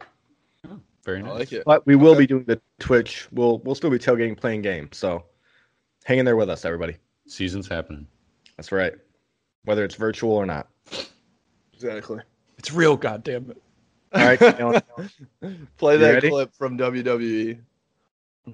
[1.04, 1.32] Very I nice.
[1.34, 1.64] like it.
[1.66, 3.28] But we will be doing the Twitch.
[3.30, 4.96] We'll we'll still be tailgating, playing games.
[4.96, 5.24] So
[6.04, 6.96] hang in there with us, everybody.
[7.26, 8.06] Season's happening.
[8.56, 8.94] That's right.
[9.66, 10.68] Whether it's virtual or not.
[11.74, 12.20] Exactly.
[12.56, 13.62] It's real, goddamn it.
[14.14, 14.40] All right.
[14.40, 14.82] Alan.
[15.76, 16.30] Play You that ready?
[16.30, 16.78] clip from.
[16.78, 17.58] WWE.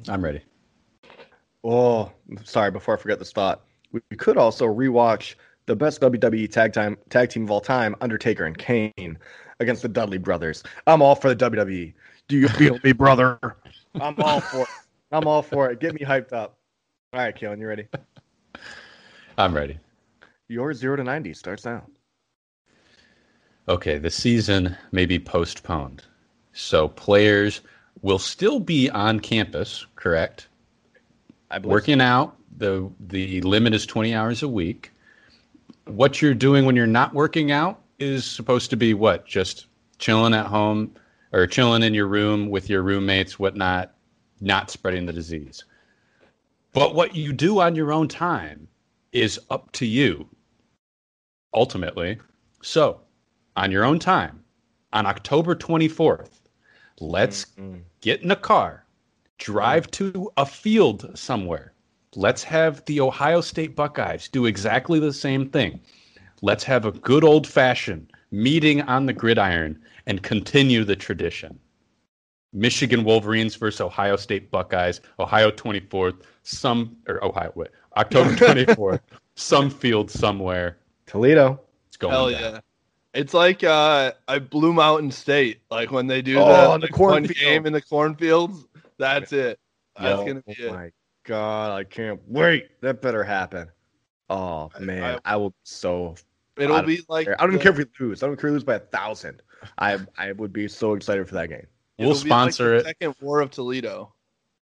[0.09, 0.41] I'm ready.
[1.63, 2.11] Oh,
[2.43, 2.73] sorry.
[2.73, 3.63] Before I forget this thought,
[3.93, 5.37] we, we could also rewatch
[5.69, 9.19] the best WWE tag time tag team of all time, Undertaker and Kane,
[9.61, 10.65] against the Dudley Brothers.
[10.89, 11.93] I'm all for the WWE.
[12.27, 13.39] Do you feel me, brother?
[14.01, 14.69] I'm all for it.
[15.13, 15.79] I'm all for it.
[15.79, 16.59] Get me hyped up.
[17.13, 17.87] All right, Keelan, you ready?
[19.39, 19.79] I'm ready.
[20.49, 21.87] Your zero to ninety starts now.
[23.69, 26.03] Okay, the season may be postponed.
[26.55, 27.61] So players
[28.01, 30.49] will still be on campus, correct?
[31.51, 31.73] I believe.
[31.73, 32.37] Working out.
[32.57, 34.91] The the limit is 20 hours a week.
[35.89, 39.27] What you're doing when you're not working out is supposed to be what?
[39.27, 39.67] Just
[39.99, 40.95] chilling at home
[41.33, 43.95] or chilling in your room with your roommates, whatnot,
[44.41, 45.65] not spreading the disease.
[46.75, 48.69] But what you do on your own time
[49.13, 50.29] is up to you,
[51.55, 52.19] ultimately.
[52.63, 53.01] So,
[53.57, 54.45] on your own time,
[54.93, 56.41] on October 24th,
[57.01, 57.81] let's Mm-mm.
[58.03, 58.85] get in a car,
[59.39, 59.93] drive mm.
[59.93, 61.73] to a field somewhere.
[62.19, 65.79] Let's have the Ohio State Buckeyes do exactly the same thing.
[66.43, 71.61] Let's have a good old fashioned meeting on the gridiron and continue the tradition.
[72.53, 78.99] Michigan Wolverines versus Ohio State Buckeyes, Ohio 24th, some or Ohio wait, October 24th,
[79.37, 80.77] some field somewhere.
[81.07, 81.61] Toledo.
[81.87, 82.41] It's going Hell down.
[82.55, 82.61] yeah.
[83.15, 86.87] It's like uh, I Blue Mountain State, like when they do Oh, the, on the
[86.91, 88.67] like, one game in the cornfields.
[88.99, 89.61] That's it.
[89.97, 90.73] That's Yo, gonna be oh it.
[90.73, 90.91] my
[91.29, 92.81] god, I can't wait.
[92.81, 93.69] That better happen.
[94.31, 96.15] Oh I- man, I, will be so.
[96.57, 97.41] It'll be like care.
[97.41, 98.23] I don't the- care if we lose.
[98.23, 99.43] I don't care if we lose by a thousand.
[99.79, 101.67] I I would be so excited for that game.
[101.99, 102.85] We'll it'll like sponsor the it.
[102.85, 104.13] Second War of Toledo.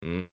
[0.03, 0.29] Mm-mm.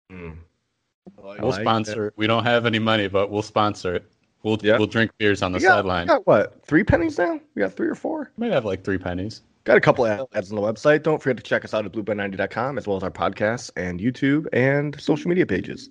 [1.17, 2.13] Like, We'll like sponsor it.
[2.17, 4.11] We don't have any money, but we'll sponsor it.
[4.43, 4.77] We'll Yeah.
[4.77, 6.03] we'll drink beers on the We got, sideline.
[6.05, 6.65] we got what?
[6.65, 7.39] Three pennies now?
[7.55, 8.31] We got three or four?
[8.37, 9.41] Might have like three pennies.
[9.63, 11.03] Got a couple of ads on the website.
[11.03, 14.47] Don't forget to check us out at blueband90.com as well as our podcasts and YouTube
[14.53, 15.89] and social media pages.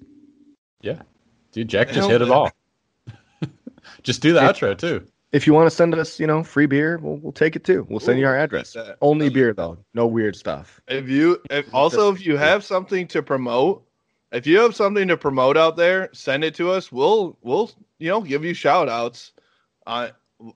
[0.80, 1.02] Yeah.
[1.52, 2.34] Dude, Jack just hit it yeah.
[2.34, 2.50] all.
[4.02, 4.52] just do the Yeah.
[4.52, 5.06] outro too.
[5.32, 7.86] If you want to send us, you know, free beer, we'll, we'll take it too.
[7.88, 8.72] We'll send you our address.
[8.72, 8.98] that.
[9.00, 9.78] Only beer though.
[9.94, 10.80] No weird stuff.
[10.88, 13.84] If you if also if you have something to promote,
[14.32, 16.90] if you have something to promote out there, send it to us.
[16.90, 19.32] We'll we'll you know give you shout outs.
[19.86, 20.08] Uh,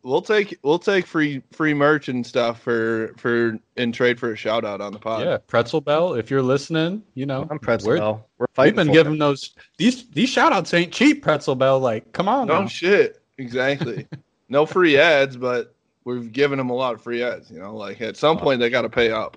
[0.02, 4.36] we'll take we'll take free free merch and stuff for for in trade for a
[4.36, 5.24] shout out on the pod.
[5.24, 8.26] yeah, Pretzel Bell, if you're listening, you know, I'm Pretzel we're- Bell.
[8.38, 9.18] We're We've been for giving it.
[9.18, 11.78] those these these shout outs ain't cheap, Pretzel Bell.
[11.80, 12.46] Like, come on.
[12.46, 12.68] No now.
[12.68, 13.20] shit.
[13.38, 14.06] Exactly.
[14.48, 15.74] no free ads, but
[16.04, 17.50] we've given them a lot of free ads.
[17.50, 19.36] You know, like at some point they got to pay up.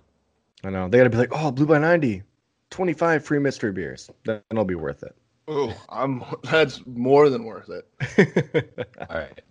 [0.64, 0.88] I know.
[0.88, 2.24] They got to be like, oh, Blue by 90,
[2.72, 4.10] 25 free mystery beers.
[4.26, 5.16] Then it'll be worth it.
[5.48, 8.88] Oh, I'm that's more than worth it.
[9.10, 9.42] All right.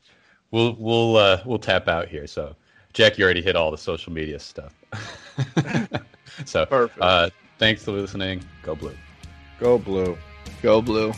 [0.56, 2.26] We'll we'll uh we'll tap out here.
[2.26, 2.56] So
[2.94, 4.74] Jack, you already hit all the social media stuff.
[6.46, 6.98] so Perfect.
[6.98, 7.28] uh
[7.58, 8.42] thanks for listening.
[8.62, 8.96] Go blue.
[9.60, 10.16] Go Blue.
[10.62, 11.12] Go blue.